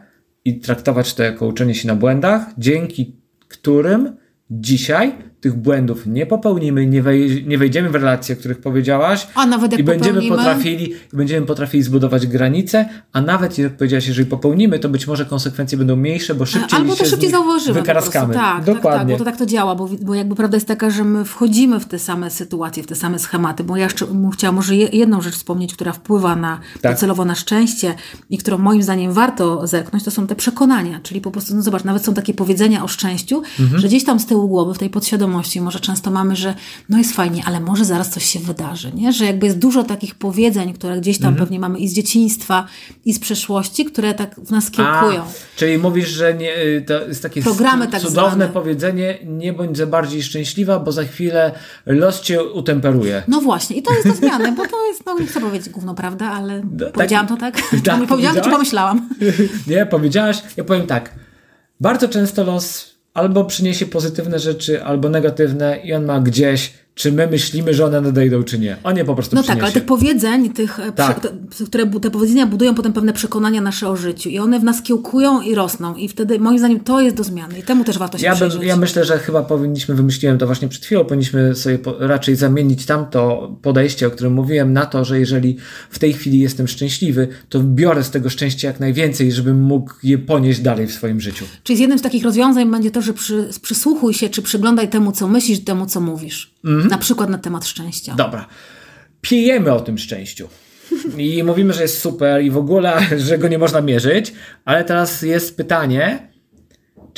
[0.46, 3.16] i traktować to jako uczenie się na błędach, dzięki
[3.48, 4.18] którym
[4.52, 9.28] dzisiaj tych błędów nie popełnimy, nie, wej nie wejdziemy w relacje, o których powiedziałaś.
[9.36, 14.30] A nawet jak i będziemy potrafili, będziemy potrafili zbudować granice, a nawet jak powiedziałaś, jeżeli
[14.30, 17.80] popełnimy, to być może konsekwencje będą mniejsze, bo szybciej Albo to szybciej zauważymy.
[17.80, 18.34] Wykaraskamy.
[18.34, 18.92] Tak, Dokładnie.
[18.92, 21.26] Tak, tak, bo to tak to działa, bo, bo jakby prawda jest taka, że my
[21.26, 25.22] wchodzimy w te same sytuacje, w te same schematy, bo ja jeszcze chciałam może jedną
[25.22, 26.94] rzecz wspomnieć, która wpływa na tak.
[26.94, 27.96] docelowo na szczęście
[28.30, 31.84] i którą moim zdaniem warto zerknąć, to są te przekonania, czyli po prostu, no zobacz,
[31.84, 33.82] nawet są takie powiedzenia o szczęściu, mhm.
[33.82, 35.62] że gdzieś tam z tyłu głowy, w tej podświadomości świadomości.
[35.62, 36.56] Może często mamy, że
[36.90, 39.14] no jest fajnie, ale może zaraz coś się wydarzy, nie?
[39.14, 41.46] Że jakby jest dużo takich powiedzeń, które gdzieś tam mhm.
[41.46, 42.68] pewnie mamy i z dzieciństwa,
[43.06, 45.22] i z przeszłości, które tak w nas kiełkują.
[45.22, 48.50] A, czyli mówisz, że nie, y, to jest takie Programy tak cudowne zwane.
[48.50, 51.52] powiedzenie, nie bądź za bardziej szczęśliwa, bo za chwilę
[51.86, 53.24] los cię utemperuje.
[53.28, 55.96] No właśnie, i to jest ta zmiana, bo to jest, no nie chcę powiedzieć gówno,
[55.96, 57.62] prawda, ale no, tak, powiedziałam to tak?
[57.86, 59.10] tak powiedziałam, czy pomyślałam?
[59.68, 61.16] nie, powiedziałaś, ja powiem tak.
[61.80, 67.28] Bardzo często los albo przyniesie pozytywne rzeczy, albo negatywne i on ma gdzieś czy my
[67.28, 68.78] myślimy, że one nadejdą, czy nie.
[68.84, 69.60] On je po prostu No przyniesie.
[69.60, 71.20] tak, ale tych powiedzeń, tych, e, Tak.
[71.20, 71.30] te,
[71.66, 75.42] które te powiedzenia budują potem pewne przekonania nasze o życiu i one w nas kiełkują
[75.42, 78.26] i rosną i wtedy moim zdaniem to jest do zmiany i temu też warto się
[78.26, 81.96] Ja, bym, ja myślę, że chyba powinniśmy, wymyśliłem to właśnie przed chwilą, powinniśmy sobie po,
[82.00, 85.58] raczej zamienić tamto podejście, o którym mówiłem, na to, że jeżeli
[85.90, 90.18] w tej chwili jestem szczęśliwy, to biorę z tego szczęścia jak najwięcej, żebym mógł je
[90.18, 91.46] ponieść dalej w swoim życiu.
[91.64, 95.12] Czyli z jednym z takich rozwiązań będzie to, że przy, przysłuchuj się, czy przyglądaj temu,
[95.12, 96.52] co myślisz, temu, co mówisz.
[96.66, 96.88] Mhm.
[96.88, 98.16] Na przykład na temat szczęścia.
[98.16, 98.48] Dobra.
[99.22, 100.50] Piejemy o tym szczęściu.
[101.18, 104.34] I mówimy, że jest super i w ogóle, że go nie można mierzyć,
[104.66, 106.30] ale teraz jest pytanie,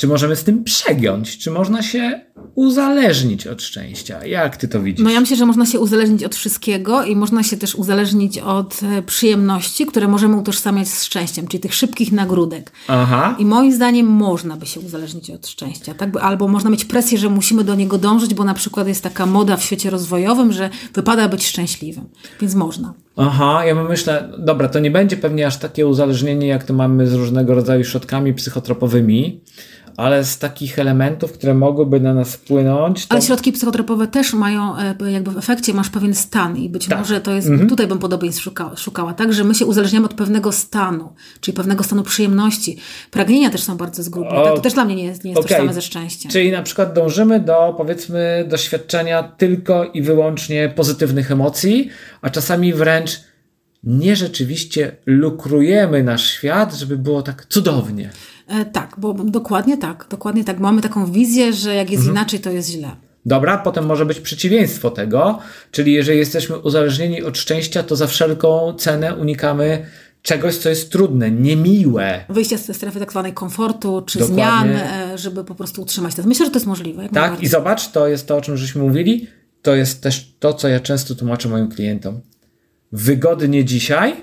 [0.02, 1.38] czy możemy z tym przegiąć?
[1.38, 2.20] Czy można się
[2.54, 4.26] uzależnić od szczęścia?
[4.26, 5.04] Jak ty to widzisz?
[5.04, 8.80] No ja myślę, że można się uzależnić od wszystkiego i można się też uzależnić od
[8.82, 12.72] e, przyjemności, które możemy utożsamiać z szczęściem, czyli tych szybkich nagródek.
[12.88, 13.36] Aha.
[13.38, 16.16] I moim zdaniem można by się uzależnić od szczęścia, tak?
[16.16, 19.56] Albo można mieć presję, że musimy do niego dążyć, bo na przykład jest taka moda
[19.56, 22.04] w świecie rozwojowym, że wypada być szczęśliwym.
[22.40, 22.94] Więc można.
[23.16, 27.14] Aha, ja myślę, dobra, to nie będzie pewnie aż takie uzależnienie, jak to mamy z
[27.14, 29.40] różnego rodzaju środkami psychotropowymi,
[29.96, 33.06] ale z takich elementów, które mogłyby na nas wpłynąć.
[33.06, 33.12] To...
[33.12, 36.98] Ale środki psychotropowe też mają, e, jakby w efekcie masz pewien stan i być Tak.
[36.98, 37.68] może to jest, Mhm.
[37.68, 41.84] tutaj bym podobieństw szukała, szukała, tak, że my się uzależniamy od pewnego stanu, czyli pewnego
[41.84, 42.76] stanu przyjemności.
[43.10, 44.54] Pragnienia też są bardzo zgubne, O, tak?
[44.54, 45.56] to też dla mnie nie jest, nie jest okej.
[45.56, 46.32] tożsame ze szczęściem.
[46.32, 51.88] Czyli na przykład dążymy do, powiedzmy, doświadczenia tylko i wyłącznie pozytywnych emocji,
[52.22, 53.01] a czasami wręcz
[53.84, 58.10] nie rzeczywiście lukrujemy nasz świat, żeby było tak cudownie.
[58.48, 60.58] E, tak, bo dokładnie tak, dokładnie tak.
[60.58, 61.98] Mamy taką wizję, że jak Mhm.
[62.00, 62.90] jest inaczej, to jest źle.
[63.26, 65.38] Dobra, potem może być przeciwieństwo tego,
[65.70, 69.86] czyli jeżeli jesteśmy uzależnieni od szczęścia, to za wszelką cenę unikamy
[70.22, 72.24] czegoś, co jest trudne, niemiłe.
[72.28, 74.42] Wyjście z tej strefy tak zwanej komfortu czy Dokładnie.
[74.44, 76.22] zmian, e, żeby po prostu utrzymać to.
[76.22, 77.08] Myślę, że to jest możliwe.
[77.08, 79.26] Tak, i zobacz, to jest to, o czym żeśmy mówili.
[79.62, 82.20] To jest też to, co ja często tłumaczę moim klientom.
[82.92, 84.14] Wygodnie dzisiaj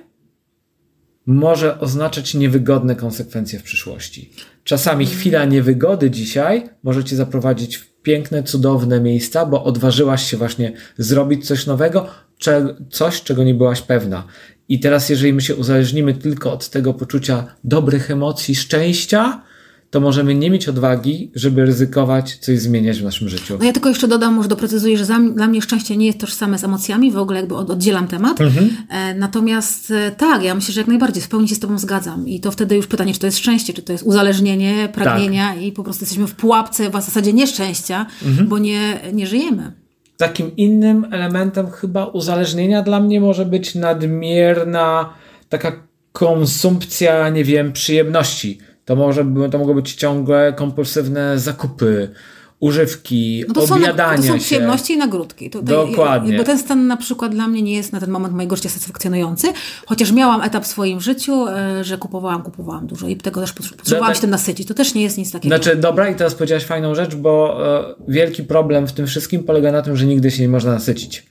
[1.25, 4.31] może oznaczać niewygodne konsekwencje w przyszłości.
[4.63, 10.73] Czasami chwila niewygody dzisiaj może cię zaprowadzić w piękne, cudowne miejsca, bo odważyłaś się właśnie
[10.97, 12.07] zrobić coś nowego,
[12.91, 14.27] coś, czego nie byłaś pewna.
[14.69, 19.41] I teraz, jeżeli my się uzależnimy tylko od tego poczucia dobrych emocji, szczęścia,
[19.89, 23.57] to możemy nie mieć odwagi, żeby ryzykować coś zmieniać w naszym życiu.
[23.59, 26.57] No ja tylko jeszcze dodam, może doprecyzuję, że za, dla mnie szczęście nie jest tożsame
[26.57, 28.41] z emocjami, w ogóle jakby od, oddzielam temat.
[28.41, 28.69] Mhm.
[28.89, 32.27] E, natomiast e, tak, ja myślę, że jak najbardziej w pełni się z Tobą zgadzam.
[32.27, 35.61] I to wtedy już pytanie, czy to jest szczęście, czy to jest uzależnienie, pragnienia Tak.
[35.61, 38.47] i po prostu jesteśmy w pułapce w zasadzie nieszczęścia, Mhm.
[38.47, 39.71] bo nie, nie żyjemy.
[40.17, 45.09] Takim innym elementem chyba uzależnienia dla mnie może być nadmierna
[45.49, 45.71] taka
[46.11, 48.57] konsumpcja, nie wiem, przyjemności.
[48.89, 52.09] To może to mogą być ciągłe kompulsywne zakupy,
[52.59, 54.39] używki, No to są, obiadania to są się.
[54.39, 55.49] przyjemności i nagródki.
[55.63, 56.37] Dokładnie.
[56.37, 59.47] Bo ten stan na przykład dla mnie nie jest na ten moment mojego życia satysfakcjonujący,
[59.85, 63.75] chociaż miałam etap w swoim życiu, e, że kupowałam, kupowałam dużo i tego też potrze-
[63.75, 64.67] potrzebowałam się tym nasycić.
[64.67, 65.55] To też nie jest nic takiego.
[65.55, 69.71] Znaczy, dobra, i teraz powiedziałaś fajną rzecz, bo e, wielki problem w tym wszystkim polega
[69.71, 71.28] na tym, że nigdy się nie można nasycić.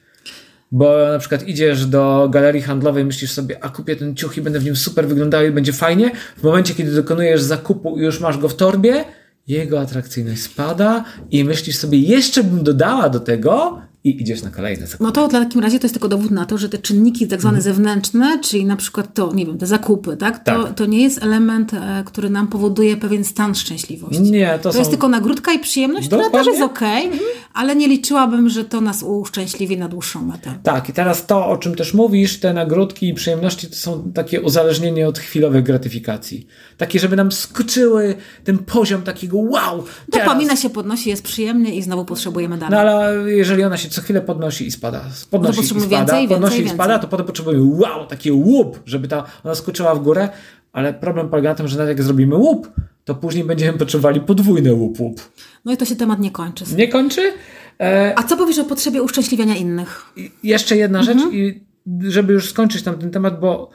[0.73, 4.61] Bo na przykład idziesz do galerii handlowej, myślisz sobie, a kupię ten ciuch i będę
[4.61, 6.11] w nim super wyglądał i będzie fajnie.
[6.37, 9.05] W momencie, kiedy dokonujesz zakupu i już masz go w torbie,
[9.47, 14.87] jego atrakcyjność spada i myślisz sobie, jeszcze bym dodała do tego i idziesz na kolejne
[14.87, 15.05] zakupy.
[15.05, 17.41] No to w takim razie to jest tylko dowód na to, że te czynniki tak
[17.41, 20.45] zwane zewnętrzne, czyli na przykład to, nie wiem, te zakupy, tak?
[20.45, 20.69] To, Mhm.
[20.69, 20.77] Tak.
[20.79, 24.23] to nie jest element, e, który nam powoduje pewien stan szczęśliwości.
[24.23, 24.79] Nie, to To są...
[24.79, 26.53] jest tylko nagródka i przyjemność, która też Dokładnie.
[26.53, 27.11] jest okej,
[27.59, 30.59] ale nie liczyłabym, że to nas uszczęśliwi na dłuższą metę.
[30.63, 34.41] Tak, i teraz to, o czym też mówisz, te nagródki i przyjemności, to są takie
[34.41, 36.47] uzależnienie od chwilowych gratyfikacji.
[36.77, 39.85] Takie, żeby nam skoczyły ten poziom takiego wow!
[40.11, 42.73] teraz- Dopamina się podnosi, jest przyjemnie i znowu potrzebujemy dalej.
[42.73, 46.29] No ale jeżeli ona się co chwilę podnosi i spada, podnosi i potrzebujemy spada, więcej,
[46.29, 47.03] podnosi więcej, i spada, więcej.
[47.03, 50.29] to potem potrzebujemy wow, takie łup, żeby ta, ona skoczyła w górę,
[50.73, 52.71] ale problem polega na tym, że nawet jak zrobimy łup,
[53.09, 55.31] to później będziemy potrzebowali podwójny łup łup.
[55.65, 56.65] No i to się temat nie kończy.
[56.77, 57.33] Nie kończy?
[57.81, 60.05] E, A co powiesz o potrzebie uszczęśliwiania innych?
[60.17, 61.19] I jeszcze jedna Mhm.
[61.19, 61.65] rzecz, i
[62.11, 63.71] żeby już skończyć tam ten temat, bo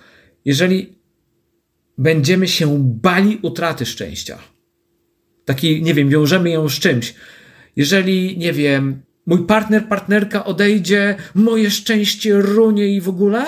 [0.45, 0.95] jeżeli
[1.97, 4.37] będziemy się bali utraty szczęścia,
[5.45, 7.15] takiej, nie wiem, wiążemy ją z czymś,
[7.75, 13.45] jeżeli, nie wiem, mój partner, partnerka odejdzie, moje szczęście runie i w ogóle,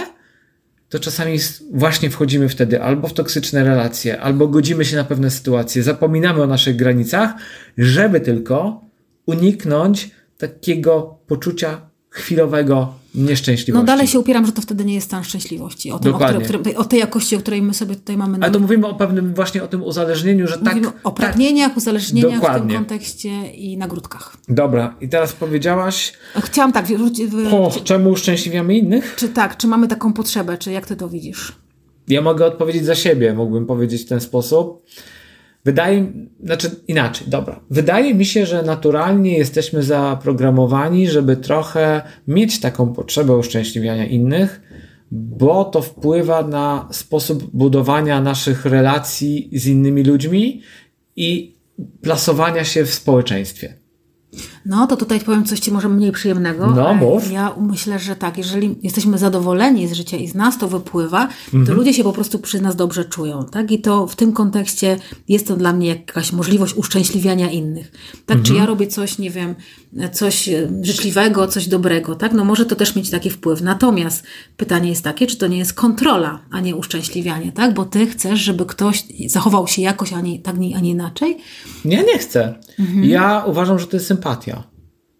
[0.89, 1.39] to czasami
[1.73, 6.47] właśnie wchodzimy wtedy albo w toksyczne relacje, albo godzimy się na pewne sytuacje, zapominamy o
[6.47, 7.33] naszych granicach,
[7.77, 8.81] żeby tylko
[9.25, 13.82] uniknąć takiego poczucia chwilowego nieszczęśliwości.
[13.82, 15.91] No dalej się upieram, że to wtedy nie jest stan szczęśliwości.
[15.91, 18.38] O, tym, o, której, o tej jakości, o której my sobie tutaj mamy...
[18.41, 20.93] Ale to mówimy o pewnym właśnie o tym uzależnieniu, że mówimy tak...
[21.03, 22.66] o pragnieniach, tak, uzależnieniach dokładnie.
[22.66, 24.38] w tym kontekście i nagródkach.
[24.49, 26.13] Dobra, i teraz powiedziałaś...
[26.36, 26.86] Chciałam tak...
[26.88, 29.16] W, o, czemu uszczęśliwiamy innych?
[29.18, 31.55] Czy tak, czy mamy taką potrzebę, czy jak ty to widzisz?
[32.07, 34.86] Ja mogę odpowiedzieć za siebie, mógłbym powiedzieć w ten sposób.
[35.66, 36.11] Wydaje,
[36.43, 37.59] znaczy inaczej, dobra.
[37.70, 44.61] Wydaje mi się, że naturalnie jesteśmy zaprogramowani, żeby trochę mieć taką potrzebę uszczęśliwiania innych,
[45.11, 50.61] bo to wpływa na sposób budowania naszych relacji z innymi ludźmi
[51.16, 51.55] i
[52.01, 53.74] plasowania się w społeczeństwie.
[54.66, 56.68] No, to tutaj powiem coś Ci może mniej przyjemnego.
[56.68, 57.32] No, mów.
[57.32, 61.57] Ja myślę, że tak, jeżeli jesteśmy zadowoleni z życia i z nas to wypływa, to
[61.57, 61.78] mhm.
[61.78, 63.72] ludzie się po prostu przy nas dobrze czują, tak?
[63.72, 64.97] I to w tym kontekście
[65.28, 67.91] jest to dla mnie jakaś możliwość uszczęśliwiania innych.
[68.26, 68.43] Tak, mhm.
[68.43, 69.55] czy ja robię coś, nie wiem,
[70.11, 72.34] coś e, życzliwego, coś dobrego, tak?
[72.34, 73.61] No może to też mieć taki wpływ.
[73.61, 74.24] Natomiast
[74.57, 77.74] pytanie jest takie, czy to nie jest kontrola, a nie uszczęśliwianie, tak?
[77.74, 81.38] Bo Ty chcesz, żeby ktoś zachował się jakoś, a nie, tak, a nie inaczej?
[81.86, 82.55] Ja nie chcę.
[82.80, 83.03] Mhm.
[83.03, 84.55] Ja uważam, że to jest sympatia.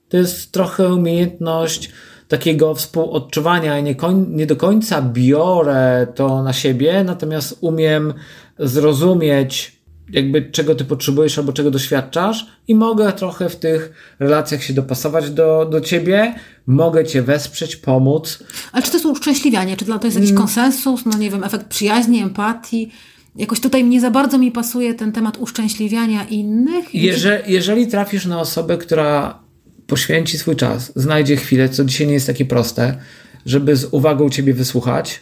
[0.10, 1.92] To jest trochę umiejętność
[2.28, 3.80] takiego współodczuwania.
[3.80, 8.14] Nie, koń, nie do końca biorę to na siebie, natomiast umiem
[8.60, 9.80] zrozumieć,
[10.12, 15.30] jakby czego ty potrzebujesz albo czego doświadczasz, i mogę trochę w tych relacjach się dopasować
[15.30, 16.36] do, do ciebie,
[16.68, 18.44] mogę cię wesprzeć, pomóc.
[18.72, 19.78] Ale czy to jest uszczęśliwianie?
[19.78, 20.42] Czy to jest jakiś mm.
[20.42, 21.06] konsensus?
[21.06, 22.92] No nie wiem, efekt przyjaźni, empatii?
[23.36, 26.96] Jakoś tutaj nie za bardzo mi pasuje ten temat uszczęśliwiania innych.
[26.96, 29.45] Jeżeli, jeżeli trafisz na osobę, która
[29.88, 32.98] poświęci swój czas, znajdzie chwilę, co dzisiaj nie jest takie proste,
[33.46, 35.22] żeby z uwagą ciebie wysłuchać,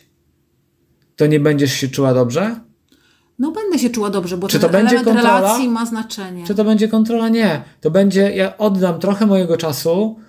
[1.16, 2.60] to nie będziesz się czuła dobrze?
[3.40, 5.22] No będę się czuła dobrze, bo czy to będzie kontrola?
[5.22, 6.48] relacji ma znaczenie.
[6.48, 7.30] Czy to będzie kontrola?
[7.30, 7.62] Nie.
[7.82, 10.20] To będzie, ja oddam trochę mojego czasu,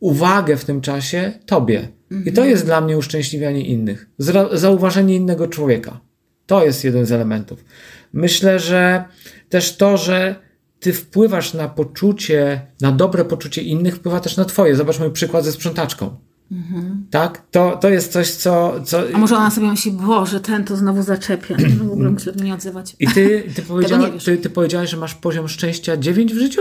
[0.00, 1.88] uwagę w tym czasie tobie.
[2.10, 2.22] Mhm.
[2.22, 2.50] I to mhm.
[2.50, 4.10] jest dla mnie uszczęśliwianie innych.
[4.52, 6.00] Zauważenie innego człowieka.
[6.46, 7.64] To jest jeden z elementów.
[8.12, 9.04] Myślę, że
[9.48, 10.36] też to, że
[10.82, 14.76] ty wpływasz na poczucie, na dobre poczucie innych, wpływa też na twoje.
[14.76, 16.16] Zobacz mój przykład ze sprzątaczką.
[16.52, 17.06] Mhm.
[17.10, 17.42] Tak?
[17.50, 19.02] To, to jest coś, co, co...
[19.14, 21.56] A może ona sobie myśli, Boże, ten to znowu zaczepia.
[21.56, 22.96] Nie, w ogóle muszę nie odzywać.
[23.00, 26.60] I ty, ty, powiedziała, ty, ty powiedziałaś, że masz poziom szczęścia 9 w życiu?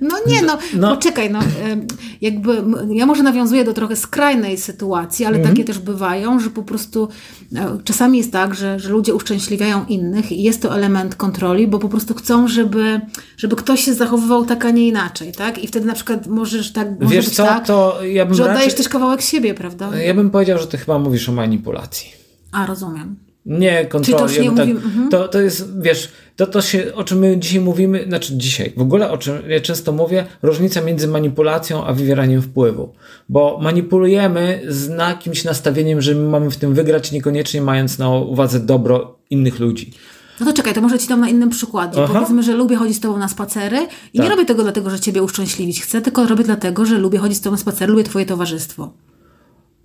[0.00, 0.94] No nie, no, no.
[0.96, 1.38] poczekaj, no,
[2.20, 5.48] jakby ja może nawiązuję do trochę skrajnej sytuacji, ale mm.
[5.48, 7.08] takie też bywają, że po prostu
[7.54, 11.78] e, czasami jest tak, że, że ludzie uszczęśliwiają innych i jest to element kontroli, bo
[11.78, 13.00] po prostu chcą, żeby,
[13.36, 15.64] żeby ktoś się zachowywał tak, a nie inaczej, tak?
[15.64, 18.62] I wtedy na przykład możesz tak, może Wiesz co, tak, to ja bym że oddajesz
[18.64, 18.76] raczej...
[18.76, 19.96] też kawałek siebie, prawda?
[19.96, 22.12] Ja bym powiedział, że ty chyba mówisz o manipulacji.
[22.52, 23.16] A, rozumiem.
[23.46, 24.34] Nie kontroli.
[24.34, 25.10] Czy to, nie tak, mówimy, uh-huh.
[25.10, 28.80] to, to jest, wiesz, to, to się, o czym my dzisiaj mówimy, znaczy dzisiaj, w
[28.80, 32.92] ogóle o czym ja często mówię, różnica między manipulacją a wywieraniem wpływu.
[33.28, 38.10] Bo manipulujemy z na kimś nastawieniem, że my mamy w tym wygrać, niekoniecznie mając na
[38.10, 39.92] uwadze dobro innych ludzi.
[40.40, 42.04] No to czekaj, to może ci dam na innym przykładzie.
[42.04, 42.12] Aha.
[42.14, 43.78] Powiedzmy, że lubię chodzić z tobą na spacery
[44.12, 44.26] i tak.
[44.26, 47.40] nie robię tego dlatego, że ciebie uszczęśliwić chcę, tylko robię dlatego, że lubię chodzić z
[47.40, 48.92] tobą na spacery, lubię twoje towarzystwo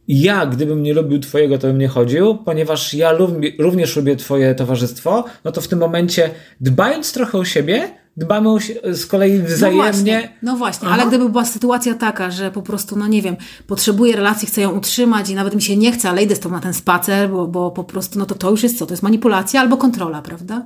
[0.07, 3.11] ja, gdybym nie lubił Twojego, to bym nie chodził, ponieważ ja
[3.59, 6.29] również lubię Twoje towarzystwo, no to w tym momencie,
[6.61, 8.59] dbając trochę o siebie, dbamy o
[8.91, 9.83] z kolei wzajemnie.
[9.83, 10.87] No właśnie, no właśnie.
[10.87, 13.35] ale gdyby była sytuacja taka, że po prostu, no nie wiem,
[13.67, 16.55] potrzebuję relacji, chcę ją utrzymać i nawet mi się nie chce, ale idę z tobą
[16.55, 18.85] na ten spacer, bo, bo po prostu, no to to już jest co?
[18.85, 20.65] To jest manipulacja albo kontrola, prawda?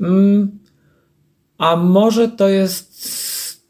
[0.00, 0.58] Mm,
[1.58, 2.88] a może to jest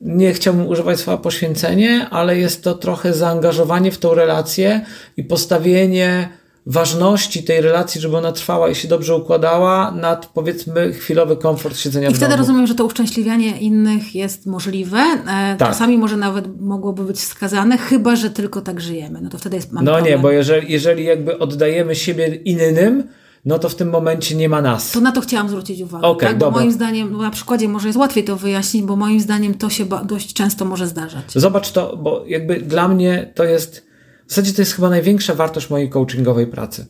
[0.00, 4.86] nie chciałbym używać słowa poświęcenie, ale jest to trochę zaangażowanie w tą relację
[5.16, 6.28] i postawienie
[6.68, 12.08] ważności tej relacji, żeby ona trwała i się dobrze układała, nad powiedzmy chwilowy komfort siedzenia
[12.08, 12.42] I w wtedy domu.
[12.42, 14.98] rozumiem, że to uszczęśliwianie innych jest możliwe.
[14.98, 15.68] E, tak.
[15.68, 19.20] Czasami może nawet mogłoby być wskazane, chyba że tylko tak żyjemy.
[19.20, 19.72] No to wtedy jest.
[19.72, 20.04] no problem.
[20.04, 23.04] nie, bo jeżeli, jeżeli jakby oddajemy siebie innym,
[23.44, 24.90] no to w tym momencie nie ma nas.
[24.92, 26.06] To na to chciałam zwrócić uwagę.
[26.06, 26.38] Okay, tak?
[26.38, 26.60] Bo dobra.
[26.60, 30.34] moim zdaniem, na przykładzie może jest łatwiej to wyjaśnić, bo moim zdaniem to się dość
[30.34, 31.24] często może zdarzać.
[31.34, 33.87] Zobacz to, bo jakby dla mnie to jest,
[34.28, 36.86] w zasadzie to jest chyba największa wartość mojej coachingowej pracy.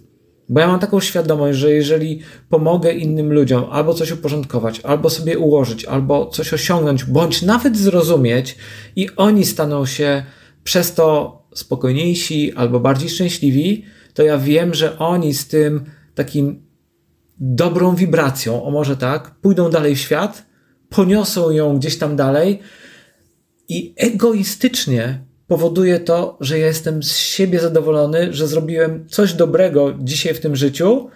[0.48, 5.38] Bo ja mam taką świadomość, że jeżeli pomogę innym ludziom albo coś uporządkować, albo sobie
[5.38, 8.56] ułożyć, albo coś osiągnąć, bądź nawet zrozumieć
[8.96, 10.24] i oni staną się
[10.64, 13.84] przez to spokojniejsi albo bardziej szczęśliwi,
[14.14, 15.84] to ja wiem, że oni z tym
[16.14, 16.66] takim
[17.40, 20.46] dobrą wibracją, o może tak, pójdą dalej w świat,
[20.88, 22.60] poniosą ją gdzieś tam dalej
[23.68, 30.34] i egoistycznie powoduje to, że ja jestem z siebie zadowolony, że zrobiłem coś dobrego dzisiaj
[30.34, 31.08] w tym życiu,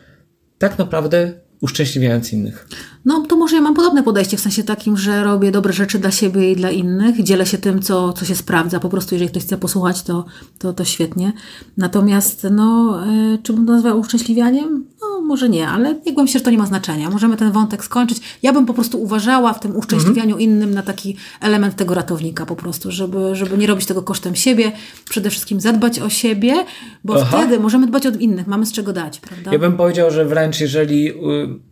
[0.59, 2.69] tak naprawdę uszczęśliwiając innych.
[3.05, 6.11] No to może ja mam podobne podejście, w sensie takim, że robię dobre rzeczy dla
[6.11, 8.81] siebie i dla innych, dzielę się tym, co, co się sprawdza.
[8.81, 10.25] Po prostu, jeżeli ktoś chce posłuchać, to,
[10.59, 11.33] to, to świetnie.
[11.77, 13.01] Natomiast, no,
[13.35, 14.87] y, czy bym to nazwała uszczęśliwianiem?
[15.01, 17.11] No, może nie, ale jakbym się, że to nie ma znaczenia.
[17.11, 18.19] Możemy ten wątek skończyć.
[18.43, 20.41] Ja bym po prostu uważała w tym uszczęśliwianiu mhm.
[20.41, 24.73] innym na taki element tego ratownika po prostu, żeby, żeby nie robić tego kosztem siebie,
[25.09, 26.55] przede wszystkim zadbać o siebie,
[27.05, 27.39] bo Aha.
[27.39, 29.53] wtedy możemy dbać o innych, mamy z czego dać, prawda?
[29.53, 31.15] Ja bym powiedział, że wręcz jeżeli y,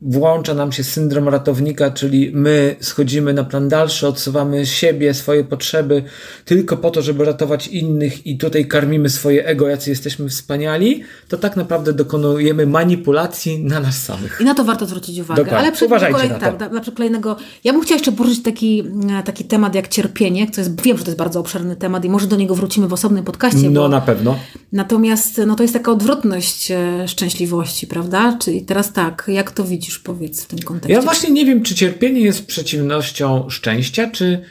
[0.02, 6.02] włącza nam się syndrom ratownika, czyli my schodzimy na plan dalszy, odsuwamy siebie, swoje potrzeby
[6.44, 11.36] tylko po to, żeby ratować innych i tutaj karmimy swoje ego, jacy jesteśmy wspaniali, to
[11.36, 14.38] tak naprawdę dokonujemy manipulacji na nas samych.
[14.40, 15.44] I na to warto zwrócić uwagę.
[15.44, 15.68] Dokładnie.
[15.68, 16.38] Ale Uważajcie kolej, na.
[16.38, 17.36] Tak, na kolejnego.
[17.64, 18.82] Ja bym chciała jeszcze poruszyć taki,
[19.20, 22.10] e, taki temat jak cierpienie, co jest, wiem, że to jest bardzo obszerny temat i
[22.10, 23.70] może do niego wrócimy w osobnym podcaście.
[23.70, 23.88] No bo...
[23.88, 24.38] na pewno.
[24.72, 28.38] Natomiast no, to jest taka odwrotność e, szczęśliwości, prawda?
[28.40, 30.92] Czyli teraz tak, jak to widzisz, powiedz w tym kontekście?
[30.92, 34.44] Ja właśnie nie wiem, czy cierpienie jest przeciwnością szczęścia, czy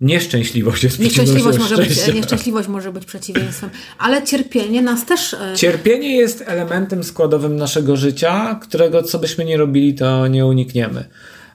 [0.00, 2.06] Nieszczęśliwość jest nieszczęśliwość może szczęścia.
[2.06, 5.34] być Nieszczęśliwość może być przeciwieństwem, ale cierpienie nas też.
[5.34, 11.08] E, cierpienie jest elementem składowym naszego życia, którego co byśmy nie robili, to nie unikniemy.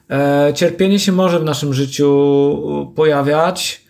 [0.09, 3.81] E, cierpienie się może w naszym życiu pojawiać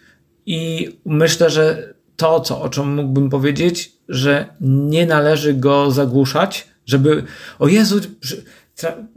[0.45, 7.23] i myślę, że to, co, o czym mógłbym powiedzieć, że nie należy go zagłuszać, żeby,
[7.59, 7.99] o Jezu,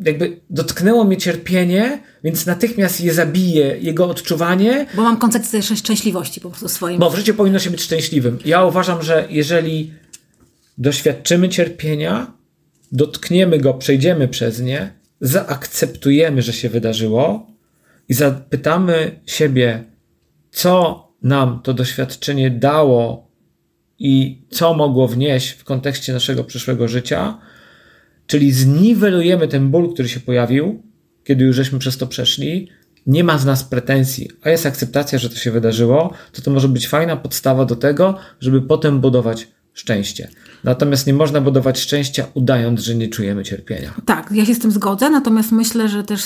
[0.05, 4.87] jakby dotknęło mnie cierpienie, więc natychmiast je zabiję, jego odczuwanie.
[4.95, 7.01] Bo mam koncepcję szczęśliwości po prostu swoim.
[7.01, 8.39] Bo w życiu powinno się być szczęśliwym.
[8.45, 9.93] Ja uważam, że jeżeli
[10.79, 12.33] doświadczymy cierpienia,
[12.93, 17.47] dotkniemy go, przejdziemy przez nie, zaakceptujemy, że się wydarzyło
[18.09, 19.85] i zapytamy siebie,
[20.51, 23.29] co nam to doświadczenie dało
[23.99, 27.39] i co mogło wnieść w kontekście naszego przyszłego życia,
[28.29, 30.83] czyli zniwelujemy ten ból, który się pojawił,
[31.25, 32.69] kiedy już żeśmy przez to przeszli,
[33.07, 36.69] nie ma z nas pretensji, a jest akceptacja, że to się wydarzyło, to to może
[36.69, 40.29] być fajna podstawa do tego, żeby potem budować szczęście.
[40.65, 43.95] Natomiast nie można budować szczęścia udając, że nie czujemy cierpienia.
[44.05, 46.23] Tak, ja się z tym zgodzę, natomiast myślę, że też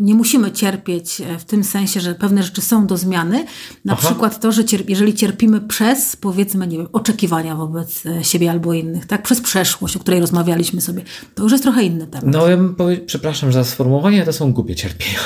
[0.00, 3.44] nie musimy cierpieć e, w tym sensie, że pewne rzeczy są do zmiany.
[3.84, 4.06] Na Aha.
[4.06, 8.72] przykład to, że cierp jeżeli cierpimy przez, powiedzmy, nie wiem, oczekiwania wobec e, siebie albo
[8.72, 11.02] innych, tak, przez przeszłość, o której rozmawialiśmy sobie,
[11.34, 12.26] to już jest trochę inny temat.
[12.26, 15.18] No ja bym powiedział, przepraszam za sformułowanie, to są głupie cierpienia.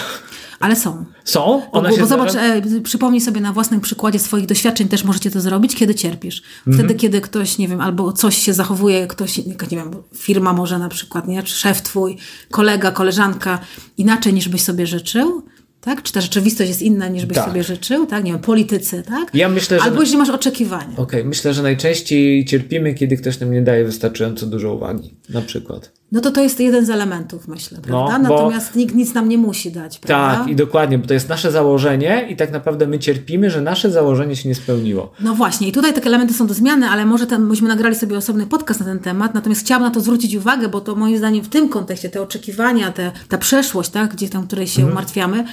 [0.61, 1.05] Ale są.
[1.25, 1.63] Są?
[1.73, 5.41] One bo, bo zobacz, e, przypomnij sobie na własnym przykładzie swoich doświadczeń, też możecie to
[5.41, 6.43] zrobić, kiedy cierpisz.
[6.63, 6.99] Wtedy, mhm.
[6.99, 11.29] kiedy ktoś, nie wiem, albo coś się zachowuje, ktoś, nie wiem, firma może na przykład,
[11.29, 11.43] nie?
[11.43, 12.17] czy szef twój,
[12.51, 13.59] kolega, koleżanka,
[13.99, 15.43] inaczej niż byś sobie życzył,
[15.81, 16.03] tak?
[16.03, 17.49] Czy ta rzeczywistość jest inna niż byś tak.
[17.49, 18.25] sobie życzył, tak?
[18.25, 19.35] Nie wiem, politycy, tak?
[19.35, 19.85] Ja myślę, że...
[19.85, 20.93] Albo jeśli masz oczekiwania.
[20.93, 21.25] Okej, okay.
[21.25, 25.98] myślę, że najczęściej cierpimy, kiedy ktoś nam nie daje wystarczająco dużo uwagi, na przykład.
[26.13, 28.19] No to to jest jeden z elementów, myślę, no, prawda?
[28.19, 30.39] No, Natomiast nikt nic nam nie musi dać, prawda?
[30.39, 33.91] Tak, i dokładnie, bo to jest nasze założenie i tak naprawdę my cierpimy, że nasze
[33.91, 35.13] założenie się nie spełniło.
[35.21, 38.17] No właśnie, i tutaj takie elementy są do zmiany, ale może ten, myśmy nagrali sobie
[38.17, 41.45] osobny podcast na ten temat, natomiast chciałam na to zwrócić uwagę, bo to moim zdaniem
[41.45, 44.93] w tym kontekście, te oczekiwania, te, ta przeszłość, tak, gdzie tam, której się mhm.
[44.93, 45.45] umartwiamy,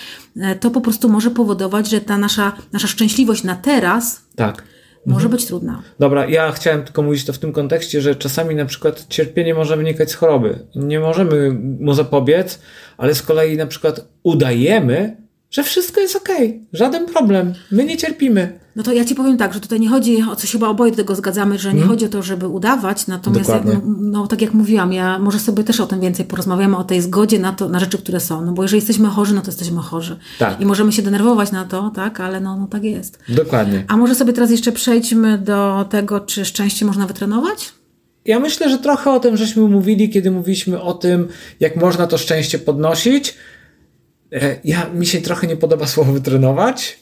[0.42, 4.75] e, to po prostu może powodować, że ta nasza, nasza szczęśliwość na teraz tak
[5.06, 5.32] może mhm.
[5.32, 5.82] być trudna.
[6.00, 9.78] Dobra, ja chciałem tylko mówić to w tym kontekście, że czasami na przykład cierpienie może
[9.78, 10.60] wynikać z choroby.
[10.76, 12.60] Nie możemy mu zapobiec,
[12.98, 15.18] ale z kolei na przykład udajemy,
[15.52, 16.30] że wszystko jest ok,
[16.74, 18.60] żaden problem, my nie cierpimy.
[18.76, 20.98] No to ja ci powiem tak, że tutaj nie chodzi o coś, chyba oboje do
[20.98, 21.90] tego zgadzamy, że nie hmm.
[21.90, 23.64] chodzi o to, żeby udawać, natomiast jak,
[24.00, 27.40] no, tak jak mówiłam, ja może sobie też o tym więcej porozmawiamy, o tej zgodzie
[27.40, 30.18] na to, na rzeczy, które są, no bo jeżeli jesteśmy chorzy, no to jesteśmy chorzy.
[30.40, 30.62] Tak.
[30.62, 33.20] I możemy się denerwować na to, tak, ale no, no tak jest.
[33.30, 33.86] Dokładnie.
[33.88, 37.74] A może sobie teraz jeszcze przejdźmy do tego, czy szczęście można wytrenować?
[38.26, 41.28] Ja myślę, że trochę o tym żeśmy mówili, kiedy mówiliśmy o tym,
[41.60, 43.36] jak można to szczęście podnosić.
[44.32, 47.00] E, ja, mi się trochę nie podoba słowo wytrenować,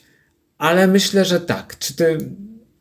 [0.58, 1.78] ale myślę, że tak.
[1.78, 2.18] Czy ty.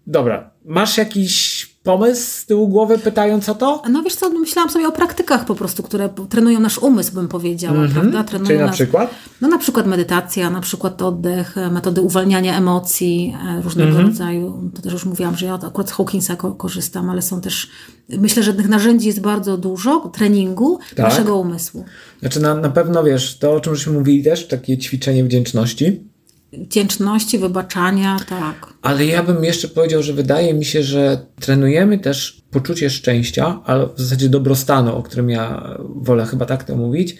[0.07, 1.52] Dobra, masz jakiś
[1.83, 3.81] pomysł z tyłu głowy, pytając o to?
[3.89, 7.77] No wiesz co, myślałam sobie o praktykach po prostu, które trenują nasz umysł, bym powiedziała,
[7.77, 7.93] mm -hmm.
[7.93, 8.23] prawda?
[8.23, 9.15] Trenują Czyli na przykład?
[9.41, 14.07] No na przykład medytacja, na przykład oddech, metody uwalniania emocji e, różnego mm -hmm.
[14.07, 14.71] rodzaju.
[14.75, 17.69] To też już mówiłam, że ja akurat z Hawkinsa korzystam, ale są też,
[18.09, 21.05] myślę, że tych narzędzi jest bardzo dużo, treningu tak.
[21.05, 21.85] naszego umysłu.
[22.19, 26.12] Znaczy na, na pewno, wiesz, to o czym żeśmy mówili też, takie ćwiczenie wdzięczności,
[26.57, 28.73] wdzięczności, wybaczania, tak.
[28.81, 33.87] Ale ja bym jeszcze powiedział, że wydaje mi się, że trenujemy też poczucie szczęścia, ale
[33.95, 37.15] w zasadzie dobrostanu, o którym ja wolę chyba tak to mówić,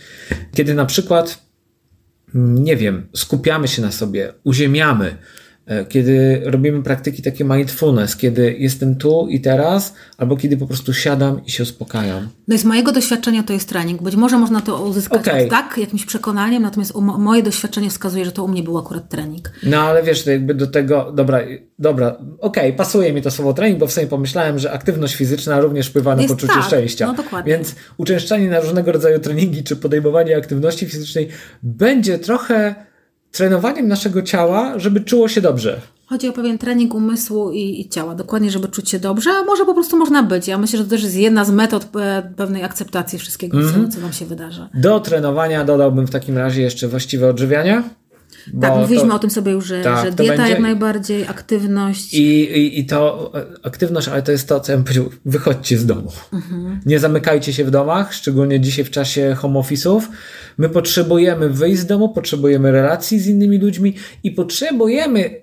[0.54, 1.46] kiedy na przykład,
[2.34, 5.18] nie wiem, skupiamy się na sobie, uziemiamy,
[5.90, 11.46] kiedy robimy praktyki takie mindfulness, kiedy jestem tu i teraz, albo kiedy po prostu siadam
[11.46, 12.30] i się uspokajam.
[12.48, 14.02] No i z mojego doświadczenia to jest trening.
[14.02, 15.48] Być może można to uzyskać okay.
[15.48, 19.52] tak, jakimś przekonaniem, natomiast moje doświadczenie wskazuje, że to u mnie był akurat trening.
[19.64, 21.40] No ale wiesz, to jakby do tego, dobra,
[21.80, 25.62] dobra, okej, okay, pasuje mi to słowo trening, bo w sobie pomyślałem, że aktywność fizyczna
[25.62, 27.08] również wpływa na jest poczucie tak, szczęścia.
[27.08, 27.54] No dokładnie.
[27.54, 31.28] Więc uczęszczanie na różnego rodzaju treningi, czy podejmowanie aktywności fizycznej
[31.64, 32.76] będzie trochę
[33.34, 35.82] trenowaniem naszego ciała, żeby czuło się dobrze.
[36.06, 39.66] Chodzi o pewien trening umysłu i, i, ciała, dokładnie, żeby czuć się dobrze, a może
[39.66, 40.48] po prostu można być.
[40.48, 43.88] Ja myślę, że to też jest jedna z metod e, pewnej akceptacji wszystkiego, mm -hmm.
[43.88, 44.70] co, co nam się wydarza.
[44.74, 47.84] Do trenowania dodałbym w takim razie jeszcze właściwe odżywianie.
[48.62, 50.52] Tak, mówiliśmy to, o tym sobie już, że, tak, że dieta będzie...
[50.52, 52.14] jak najbardziej, aktywność.
[52.14, 55.78] I, i, I to e, aktywność, ale to jest to, co ja bym powiedział, wychodźcie
[55.78, 56.12] z domu.
[56.34, 56.80] Mhm.
[56.86, 60.02] Nie zamykajcie się w domach, szczególnie dzisiaj w czasie home office'ów.
[60.58, 65.42] My potrzebujemy wyjść z domu, potrzebujemy relacji z innymi ludźmi i potrzebujemy,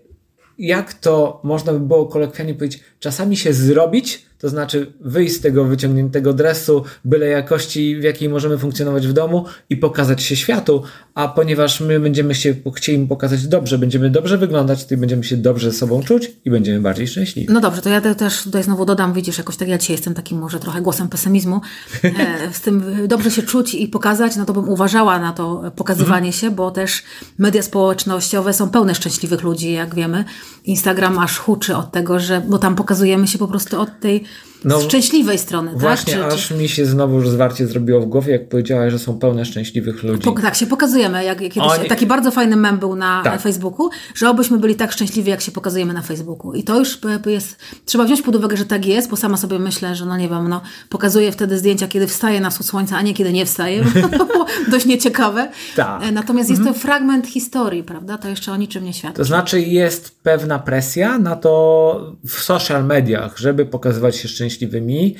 [0.58, 5.64] jak to można by było kolokwialnie powiedzieć, czasami się zrobić, to znaczy wyjść z tego
[5.64, 10.82] wyciągniętego dresu, byle jakości, w jakiej możemy funkcjonować w domu i pokazać się światu,
[11.14, 15.70] a ponieważ my będziemy się chcieli pokazać dobrze, będziemy dobrze wyglądać, to będziemy się dobrze
[15.70, 17.52] ze sobą czuć i będziemy bardziej szczęśliwi.
[17.52, 20.38] No dobrze, to ja też tutaj znowu dodam, widzisz, jakoś tak ja dzisiaj jestem takim
[20.38, 21.60] może trochę głosem pesymizmu,
[22.04, 22.10] e,
[22.52, 26.32] z tym dobrze się czuć i pokazać, no to bym uważała na to pokazywanie mm.
[26.32, 27.02] się, bo też
[27.38, 30.24] media społecznościowe są pełne szczęśliwych ludzi, jak wiemy.
[30.64, 34.24] Instagram aż huczy od tego, że, bo tam pokazujemy się po prostu od tej
[34.64, 35.80] no, szczęśliwej strony, tak?
[35.80, 36.28] właśnie, tak?
[36.28, 36.54] Czy, aż czy...
[36.54, 40.28] mi się znowu już zwarcie zrobiło w głowie, jak powiedziałaś, że są pełne szczęśliwych ludzi.
[40.42, 41.24] tak, się pokazujemy.
[41.24, 41.88] Jak, kiedyś, Oni...
[41.88, 43.40] Taki bardzo fajny mem był na tak.
[43.40, 46.54] Facebooku, że obyśmy byli tak szczęśliwi, jak się pokazujemy na Facebooku.
[46.54, 49.94] I to już jest, trzeba wziąć pod uwagę, że tak jest, bo sama sobie myślę,
[49.94, 53.14] że no nie wiem, no pokazuję wtedy zdjęcia, kiedy wstaje na wschód słońca, a nie
[53.14, 53.84] kiedy nie wstaje.
[54.70, 55.48] dość nieciekawe.
[55.76, 56.02] Tak.
[56.02, 56.82] E, natomiast jest to mhm.
[56.82, 58.18] fragment historii, prawda?
[58.18, 59.16] To jeszcze o niczym nie świadczy.
[59.16, 65.14] To znaczy jest pewna presja na to w social mediach, żeby pokazywać się szczęśliwymi.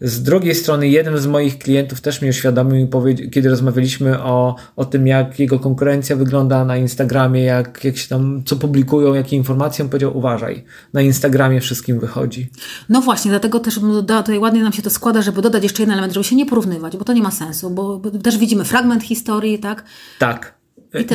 [0.00, 2.88] Z drugiej strony, jeden z moich klientów też mi uświadomił,
[3.32, 8.42] kiedy rozmawialiśmy o, o tym, jak jego konkurencja wygląda na Instagramie, jak, jak się tam,
[8.44, 12.50] co publikują, jakie informacje, on powiedział: Uważaj, na Instagramie wszystkim wychodzi.
[12.88, 16.14] No właśnie, dlatego też tutaj ładnie nam się to składa, żeby dodać jeszcze jeden element,
[16.14, 19.84] żeby się nie porównywać, bo to nie ma sensu, bo też widzimy fragment historii, tak?
[20.18, 20.61] Tak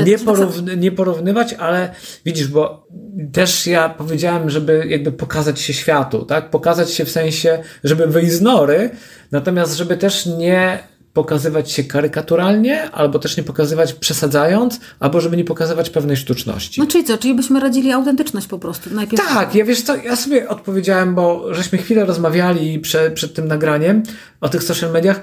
[0.05, 2.87] nie, porówny, nie porównywać, ale widzisz, bo
[3.33, 6.49] też ja powiedziałem, żeby jakby pokazać się światu, tak?
[6.49, 8.89] Pokazać się w sensie, żeby wyjść z nory,
[9.31, 10.79] natomiast żeby też nie
[11.17, 16.81] pokazywać się karykaturalnie, albo też nie pokazywać przesadzając, albo żeby nie pokazywać pewnej sztuczności.
[16.81, 19.27] No czyli co, czyli byśmy radzili autentyczność po prostu najpierw.
[19.27, 24.03] Tak, ja wiesz co, ja sobie odpowiedziałem, bo żeśmy chwilę rozmawiali przed, przed tym nagraniem
[24.41, 25.21] o tych social mediach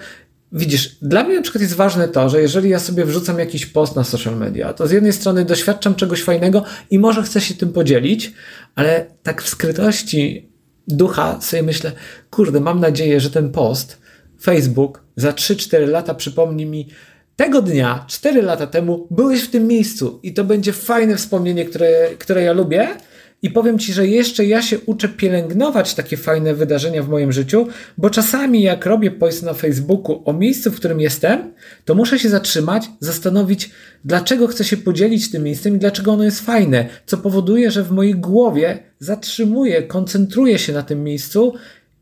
[0.53, 3.97] Widzisz, dla mnie na przykład jest ważne to, że jeżeli ja sobie wrzucam jakiś post
[3.97, 7.72] na social media, to z jednej strony doświadczam czegoś fajnego i może chcę się tym
[7.72, 8.32] podzielić,
[8.74, 10.49] ale tak w skrytości
[10.88, 11.92] ducha sobie myślę,
[12.30, 13.99] kurde, mam nadzieję, że ten post,
[14.42, 16.88] Facebook za 3-4 lata przypomni mi,
[17.36, 22.09] tego dnia, 4 lata temu, byłeś w tym miejscu i to będzie fajne wspomnienie, które,
[22.18, 22.88] które ja lubię
[23.45, 27.68] i powiem Ci, że jeszcze ja się uczę pielęgnować takie fajne wydarzenia w moim życiu,
[27.99, 31.53] bo czasami jak robię post na Facebooku o miejscu, w którym jestem,
[31.84, 33.70] to muszę się zatrzymać, zastanowić,
[34.05, 37.90] dlaczego chcę się podzielić tym miejscem i dlaczego ono jest fajne, co powoduje, że w
[37.90, 41.55] mojej głowie zatrzymuję, koncentruję się na tym miejscu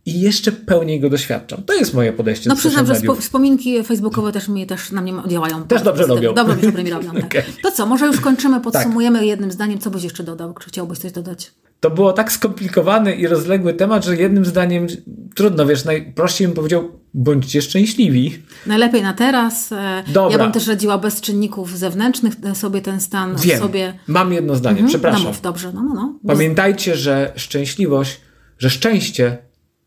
[0.06, 1.62] i jeszcze pełniej go doświadczam.
[1.62, 3.20] To jest moje podejście no, do przyznam, że mediów.
[3.20, 5.64] wspominki facebookowe też mi też na mnie działają.
[5.64, 6.34] Też dobrze robią.
[6.34, 7.12] Dobrze, dobrze mi robią.
[7.22, 7.24] Tak.
[7.24, 7.42] okay.
[7.62, 9.28] To co, może już kończymy, podsumujemy tak.
[9.28, 9.78] jednym zdaniem.
[9.78, 10.54] Co byś jeszcze dodał?
[10.54, 11.52] Czy chciałbyś coś dodać?
[11.80, 14.86] To było tak skomplikowany i rozległy temat, że jednym zdaniem
[15.34, 18.42] trudno, wiesz, najprościej bym powiedział, bądźcie szczęśliwi.
[18.66, 19.72] Najlepiej na teraz.
[19.72, 20.38] E, Dobra.
[20.38, 23.58] Ja bym też radziła bez czynników zewnętrznych e, sobie ten stan Wiem.
[23.58, 23.98] sobie.
[24.06, 24.88] Mam jedno zdanie, mhm.
[24.88, 25.22] przepraszam.
[25.22, 26.18] No mów, dobrze, no, no, no.
[26.26, 28.20] Pamiętajcie, że szczęśliwość,
[28.58, 29.38] że szczęście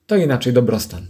[0.07, 1.07] to inaczej dobrostan.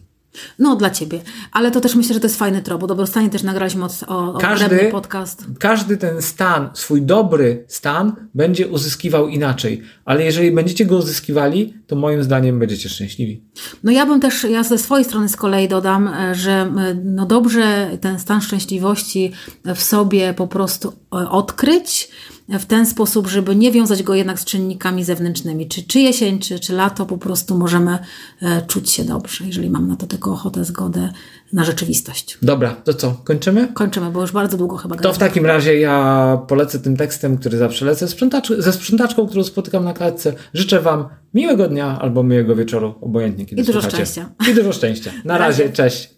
[0.60, 1.22] No, dla ciebie.
[1.52, 4.34] Ale to też myślę, że to jest fajny trop, bo dobrostanie też nagraliśmy od, o,
[4.34, 5.46] o każdy, podcast.
[5.60, 9.82] Każdy ten stan, swój dobry stan, będzie uzyskiwał inaczej.
[10.06, 13.44] Ale jeżeli będziecie go uzyskiwali, to moim zdaniem będziecie szczęśliwi.
[13.84, 16.72] No ja bym też, ja ze swojej strony z kolei dodam, e, że
[17.04, 19.32] no dobrze ten stan szczęśliwości
[19.76, 22.10] w sobie po prostu e, odkryć,
[22.50, 25.68] w ten sposób, żeby nie wiązać go jednak z czynnikami zewnętrznymi.
[25.68, 28.00] Czy, czy jesień, czy, czy lato, po prostu możemy
[28.42, 31.10] e, czuć się dobrze, jeżeli mam na to tylko ochotę, zgodę
[31.54, 32.38] na rzeczywistość.
[32.42, 33.68] Dobra, to co, kończymy?
[33.74, 37.58] Kończymy, bo już bardzo długo chyba To w takim razie ja polecę tym tekstem, który
[37.58, 40.34] zawsze lecę sprzątacz, ze sprzątaczką, którą spotykam na klatce.
[40.54, 44.30] Życzę Wam miłego dnia albo miłego wieczoru, obojętnie kiedy I dużo szczęścia.
[44.52, 45.12] I dużo szczęścia.
[45.26, 46.15] Na, razie, cześć.